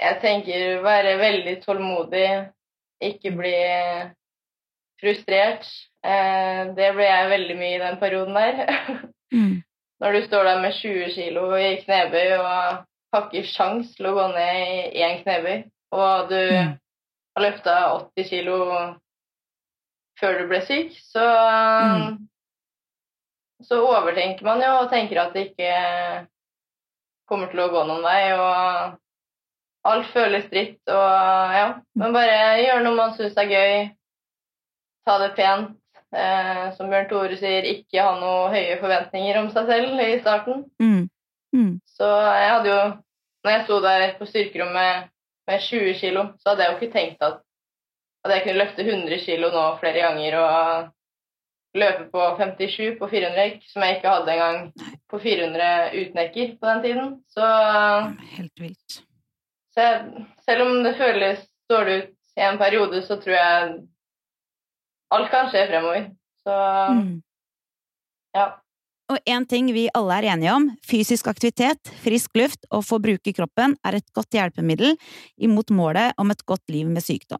Jeg 0.00 0.20
tenker 0.20 0.82
være 0.84 1.16
veldig 1.20 1.56
tålmodig, 1.64 2.28
ikke 3.04 3.32
bli 3.36 3.56
frustrert. 5.00 5.68
Eh, 6.04 6.72
det 6.76 6.90
ble 6.96 7.06
jeg 7.06 7.30
veldig 7.32 7.56
mye 7.60 7.76
i 7.76 7.84
den 7.84 8.00
perioden 8.02 8.40
der. 8.40 8.64
Mm. 9.34 9.56
Når 9.98 10.12
du 10.12 10.18
står 10.28 10.44
der 10.46 10.60
med 10.62 10.72
20 10.72 11.08
kilo 11.10 11.48
i 11.58 11.80
knebøy 11.80 12.36
og 12.36 12.84
har 13.14 13.28
ikke 13.30 13.46
sjans 13.48 13.94
til 13.96 14.06
å 14.10 14.14
gå 14.16 14.26
ned 14.34 14.94
i 14.94 15.02
én 15.06 15.22
knebøy, 15.22 15.64
og 15.92 16.28
du 16.28 16.38
Mm. 16.52 16.78
har 17.36 17.42
løfta 17.44 17.74
80 18.16 18.28
kilo 18.28 18.56
før 20.20 20.38
du 20.40 20.46
ble 20.48 20.60
syk, 20.66 20.92
så 21.12 21.26
Mm. 21.86 22.28
så 23.62 23.80
overtenker 23.86 24.42
man 24.44 24.60
jo 24.60 24.72
og 24.82 24.90
tenker 24.90 25.18
at 25.20 25.32
det 25.34 25.50
ikke 25.50 26.26
kommer 27.28 27.46
til 27.50 27.60
å 27.60 27.70
gå 27.72 27.86
noen 27.86 28.02
vei, 28.02 28.32
og 28.32 28.98
alt 29.84 30.06
føles 30.12 30.48
dritt, 30.50 30.80
og 30.88 31.54
ja. 31.56 31.80
Men 31.94 32.12
bare 32.12 32.62
gjør 32.64 32.82
noe 32.84 32.94
man 32.96 33.14
syns 33.16 33.36
er 33.36 33.48
gøy, 33.50 33.90
ta 35.06 35.18
det 35.18 35.34
pent. 35.36 35.76
Eh, 36.14 36.70
som 36.76 36.88
Bjørn 36.88 37.08
Tore 37.10 37.36
sier, 37.36 37.62
ikke 37.66 38.00
ha 38.02 38.12
noe 38.20 38.48
høye 38.54 38.78
forventninger 38.80 39.36
om 39.40 39.50
seg 39.50 39.66
selv 39.66 40.00
i 40.00 40.20
starten. 40.20 40.64
Mm. 40.80 41.08
Mm. 41.56 41.74
Så 41.88 42.06
jeg 42.20 42.50
hadde 42.52 42.68
jo 42.72 42.80
Når 43.46 43.50
jeg 43.54 43.64
sto 43.64 43.76
der 43.84 44.02
på 44.18 44.26
styrkerommet 44.26 45.06
med 45.46 45.60
20 45.62 45.94
kilo, 46.00 46.22
så 46.42 46.50
hadde 46.50 46.64
jeg 46.64 46.72
jo 46.72 46.78
ikke 46.80 46.92
tenkt 46.98 47.22
at, 47.22 47.36
at 48.24 48.32
jeg 48.34 48.42
kunne 48.42 48.58
løfte 48.58 48.82
100 48.82 49.18
kilo 49.22 49.50
nå 49.54 49.62
flere 49.78 50.02
ganger 50.02 50.34
og 50.40 50.88
løpe 51.78 52.08
på 52.10 52.24
57 52.40 52.96
på 52.98 53.08
400 53.12 53.38
rekk, 53.38 53.62
som 53.70 53.84
jeg 53.86 53.96
ikke 53.96 54.08
hadde 54.16 54.32
engang 54.34 54.58
på 55.12 55.18
400 55.22 55.68
utnekker 56.00 56.56
på 56.58 56.66
den 56.72 56.82
tiden. 56.82 57.12
Så, 57.30 57.46
Helt 58.34 58.60
vilt. 58.64 58.98
så 59.76 59.80
jeg, 59.86 60.26
selv 60.48 60.66
om 60.66 60.82
det 60.84 60.96
føles 60.98 61.46
dårlig 61.70 61.96
ut 62.02 62.12
i 62.36 62.44
en 62.48 62.58
periode, 62.58 63.02
så 63.06 63.20
tror 63.22 63.36
jeg 63.38 63.74
alt 65.14 65.30
kan 65.30 65.50
skje 65.54 65.66
fremover. 65.70 66.10
Så 66.42 66.56
Mm. 66.90 67.22
ja. 68.34 68.50
Og 69.06 69.18
én 69.22 69.44
ting 69.46 69.68
vi 69.70 69.86
alle 69.94 70.16
er 70.18 70.32
enige 70.32 70.52
om, 70.56 70.64
fysisk 70.82 71.28
aktivitet, 71.30 71.78
frisk 72.02 72.34
luft 72.34 72.66
og 72.74 72.82
få 72.86 72.98
bruke 73.02 73.30
kroppen 73.36 73.76
er 73.86 74.00
et 74.00 74.08
godt 74.16 74.34
hjelpemiddel 74.34 74.96
imot 75.38 75.70
målet 75.70 76.16
om 76.18 76.32
et 76.34 76.42
godt 76.46 76.64
liv 76.74 76.90
med 76.90 77.04
sykdom. 77.06 77.38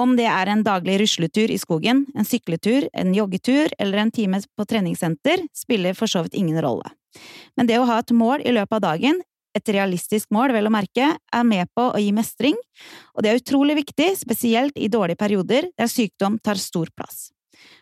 Om 0.00 0.14
det 0.16 0.24
er 0.30 0.48
en 0.48 0.62
daglig 0.64 0.96
rusletur 1.02 1.52
i 1.52 1.58
skogen, 1.60 2.06
en 2.16 2.24
sykletur, 2.24 2.86
en 2.96 3.12
joggetur 3.12 3.74
eller 3.78 4.00
en 4.00 4.12
time 4.14 4.40
på 4.56 4.64
treningssenter, 4.64 5.42
spiller 5.52 5.98
for 5.98 6.08
så 6.08 6.22
vidt 6.24 6.38
ingen 6.40 6.56
rolle. 6.64 6.88
Men 7.58 7.68
det 7.68 7.76
å 7.76 7.88
ha 7.90 7.98
et 8.00 8.14
mål 8.16 8.46
i 8.46 8.54
løpet 8.56 8.78
av 8.78 8.86
dagen, 8.86 9.20
et 9.52 9.72
realistisk 9.74 10.30
mål 10.32 10.54
vel 10.54 10.70
å 10.70 10.72
merke, 10.72 11.10
er 11.18 11.44
med 11.44 11.68
på 11.76 11.90
å 11.90 12.00
gi 12.00 12.14
mestring, 12.16 12.56
og 13.12 13.26
det 13.26 13.32
er 13.32 13.42
utrolig 13.42 13.76
viktig, 13.82 14.14
spesielt 14.22 14.78
i 14.78 14.88
dårlige 14.88 15.20
perioder 15.20 15.68
der 15.76 15.90
sykdom 15.90 16.38
tar 16.40 16.56
stor 16.62 16.88
plass. 16.96 17.28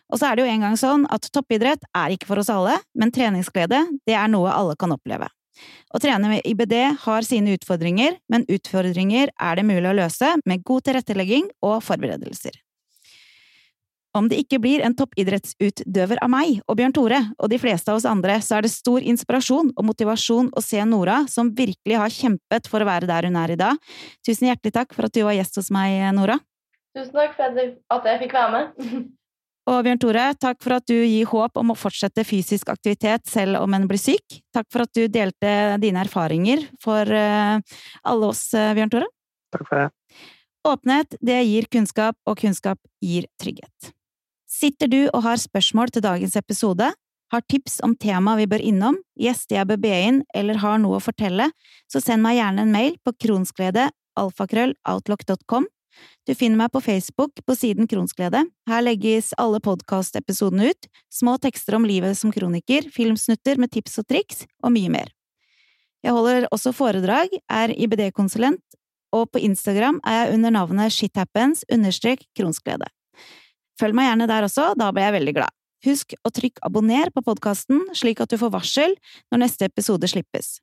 Og 0.09 0.19
så 0.19 0.29
er 0.29 0.37
det 0.37 0.45
jo 0.45 0.51
en 0.51 0.63
gang 0.65 0.77
sånn 0.79 1.03
at 1.13 1.27
toppidrett 1.33 1.83
er 1.95 2.15
ikke 2.15 2.29
for 2.29 2.41
oss 2.41 2.49
alle, 2.53 2.79
men 2.97 3.13
treningsglede, 3.13 3.83
det 4.09 4.15
er 4.17 4.31
noe 4.31 4.53
alle 4.53 4.77
kan 4.79 4.93
oppleve. 4.95 5.29
Å 5.93 5.99
trene 6.01 6.31
med 6.31 6.47
IBD 6.47 6.75
har 7.03 7.25
sine 7.27 7.53
utfordringer, 7.57 8.17
men 8.31 8.47
utfordringer 8.49 9.33
er 9.33 9.59
det 9.59 9.67
mulig 9.67 9.89
å 9.91 9.97
løse 9.97 10.35
med 10.47 10.63
god 10.65 10.87
tilrettelegging 10.87 11.49
og 11.65 11.79
forberedelser. 11.85 12.55
Om 14.17 14.25
det 14.31 14.39
ikke 14.41 14.57
blir 14.61 14.81
en 14.81 14.95
toppidrettsutøver 14.97 16.17
av 16.25 16.31
meg 16.33 16.55
og 16.63 16.79
Bjørn 16.79 16.95
Tore 16.97 17.19
og 17.37 17.51
de 17.51 17.59
fleste 17.61 17.91
av 17.91 17.99
oss 17.99 18.07
andre, 18.09 18.39
så 18.41 18.57
er 18.57 18.65
det 18.65 18.71
stor 18.73 19.05
inspirasjon 19.05 19.69
og 19.75 19.85
motivasjon 19.85 20.49
å 20.49 20.63
se 20.65 20.81
Nora, 20.89 21.21
som 21.29 21.51
virkelig 21.53 21.99
har 22.01 22.15
kjempet 22.15 22.71
for 22.71 22.81
å 22.81 22.89
være 22.89 23.09
der 23.09 23.29
hun 23.29 23.37
er 23.37 23.53
i 23.53 23.59
dag. 23.59 23.77
Tusen 24.25 24.49
hjertelig 24.49 24.73
takk 24.79 24.97
for 24.97 25.05
at 25.05 25.13
du 25.13 25.21
var 25.27 25.37
gjest 25.37 25.61
hos 25.61 25.69
meg, 25.73 26.01
Nora. 26.17 26.39
Tusen 26.97 27.13
takk 27.13 27.37
for 27.37 27.53
at 27.53 28.09
jeg 28.09 28.21
fikk 28.25 28.33
være 28.39 28.57
med. 28.57 29.05
Og 29.67 29.83
Bjørn 29.85 29.99
Tore, 30.01 30.25
takk 30.39 30.63
for 30.63 30.77
at 30.79 30.87
du 30.89 30.95
gir 30.95 31.27
håp 31.29 31.59
om 31.59 31.73
å 31.73 31.77
fortsette 31.77 32.25
fysisk 32.25 32.71
aktivitet 32.71 33.27
selv 33.29 33.59
om 33.59 33.75
en 33.75 33.85
blir 33.89 34.01
syk. 34.01 34.39
Takk 34.55 34.69
for 34.71 34.85
at 34.85 34.93
du 34.95 35.05
delte 35.11 35.51
dine 35.83 36.01
erfaringer 36.05 36.63
for 36.81 37.05
eh, 37.05 37.59
alle 38.07 38.31
oss, 38.31 38.47
eh, 38.57 38.71
Bjørn 38.77 38.93
Tore. 38.95 39.09
Takk 39.53 39.67
for 39.67 39.83
det. 39.83 39.89
Åpenhet, 40.69 41.19
det 41.23 41.37
gir 41.47 41.67
kunnskap, 41.71 42.17
og 42.27 42.39
kunnskap 42.41 42.79
gir 43.03 43.27
trygghet. 43.41 43.93
Sitter 44.49 44.89
du 44.91 45.01
og 45.13 45.21
har 45.23 45.39
spørsmål 45.39 45.93
til 45.93 46.03
dagens 46.03 46.35
episode, 46.39 46.89
har 47.29 47.45
tips 47.45 47.77
om 47.85 47.93
tema 47.95 48.33
vi 48.39 48.47
bør 48.49 48.63
innom, 48.65 48.97
gjester 49.19 49.59
jeg 49.59 49.69
bør 49.69 49.81
be 49.83 49.93
inn, 50.07 50.21
eller 50.35 50.59
har 50.63 50.79
noe 50.81 50.97
å 50.97 51.03
fortelle, 51.03 51.51
så 51.91 52.01
send 52.01 52.25
meg 52.25 52.39
gjerne 52.39 52.65
en 52.65 52.73
mail 52.73 52.97
på 53.05 53.13
kronsglede 53.21 53.89
alfakrølloutlook.com. 54.19 55.67
Du 56.27 56.35
finner 56.37 56.59
meg 56.59 56.71
på 56.73 56.81
Facebook 56.83 57.41
på 57.45 57.55
siden 57.57 57.87
Kronsglede. 57.89 58.43
Her 58.69 58.83
legges 58.85 59.31
alle 59.41 59.61
podkastepisodene 59.63 60.71
ut, 60.71 60.89
små 61.09 61.37
tekster 61.41 61.77
om 61.79 61.87
livet 61.89 62.17
som 62.19 62.33
kroniker, 62.33 62.89
filmsnutter 62.93 63.57
med 63.61 63.73
tips 63.73 64.01
og 64.01 64.09
triks, 64.11 64.45
og 64.63 64.75
mye 64.75 64.91
mer. 64.93 65.13
Jeg 66.05 66.15
holder 66.15 66.47
også 66.53 66.71
foredrag, 66.75 67.33
er 67.51 67.73
IBD-konsulent, 67.75 68.63
og 69.15 69.31
på 69.33 69.41
Instagram 69.41 69.99
er 70.07 70.19
jeg 70.19 70.37
under 70.37 70.53
navnet 70.53 70.93
shithappens 70.93 71.65
understrek 71.73 72.23
kronsglede. 72.37 72.87
Følg 73.79 73.95
meg 73.97 74.09
gjerne 74.11 74.29
der 74.29 74.47
også, 74.47 74.73
da 74.79 74.91
blir 74.93 75.07
jeg 75.07 75.17
veldig 75.17 75.35
glad. 75.39 75.55
Husk 75.87 76.15
å 76.27 76.31
trykke 76.35 76.63
abonner 76.67 77.11
på 77.15 77.23
podkasten, 77.23 77.85
slik 77.95 78.19
at 78.19 78.31
du 78.31 78.37
får 78.39 78.51
varsel 78.51 78.95
når 79.31 79.45
neste 79.45 79.69
episode 79.69 80.07
slippes. 80.11 80.57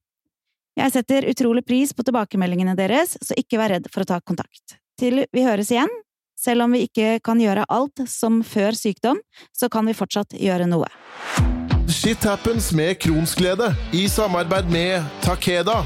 Jeg 0.76 0.92
setter 0.92 1.24
utrolig 1.30 1.64
pris 1.64 1.94
på 1.96 2.04
tilbakemeldingene 2.04 2.76
deres, 2.76 3.16
så 3.24 3.36
ikke 3.40 3.56
vær 3.60 3.72
redd 3.72 3.88
for 3.92 4.04
å 4.04 4.10
ta 4.10 4.20
kontakt. 4.20 4.76
Til 4.96 5.26
vi 5.28 5.44
høres 5.44 5.70
igjen, 5.74 5.90
selv 6.40 6.64
om 6.64 6.72
vi 6.72 6.86
ikke 6.86 7.18
kan 7.24 7.40
gjøre 7.40 7.66
alt 7.68 8.06
som 8.08 8.40
før 8.44 8.76
sykdom, 8.76 9.20
så 9.52 9.68
kan 9.72 9.84
vi 9.88 9.96
fortsatt 9.96 10.36
gjøre 10.40 10.68
noe. 10.70 10.88
Shit 11.92 12.24
happens 12.24 12.72
med 12.76 12.96
Kronsglede 13.04 13.72
i 13.92 14.06
samarbeid 14.08 14.72
med 14.72 15.04
Takeda. 15.24 15.82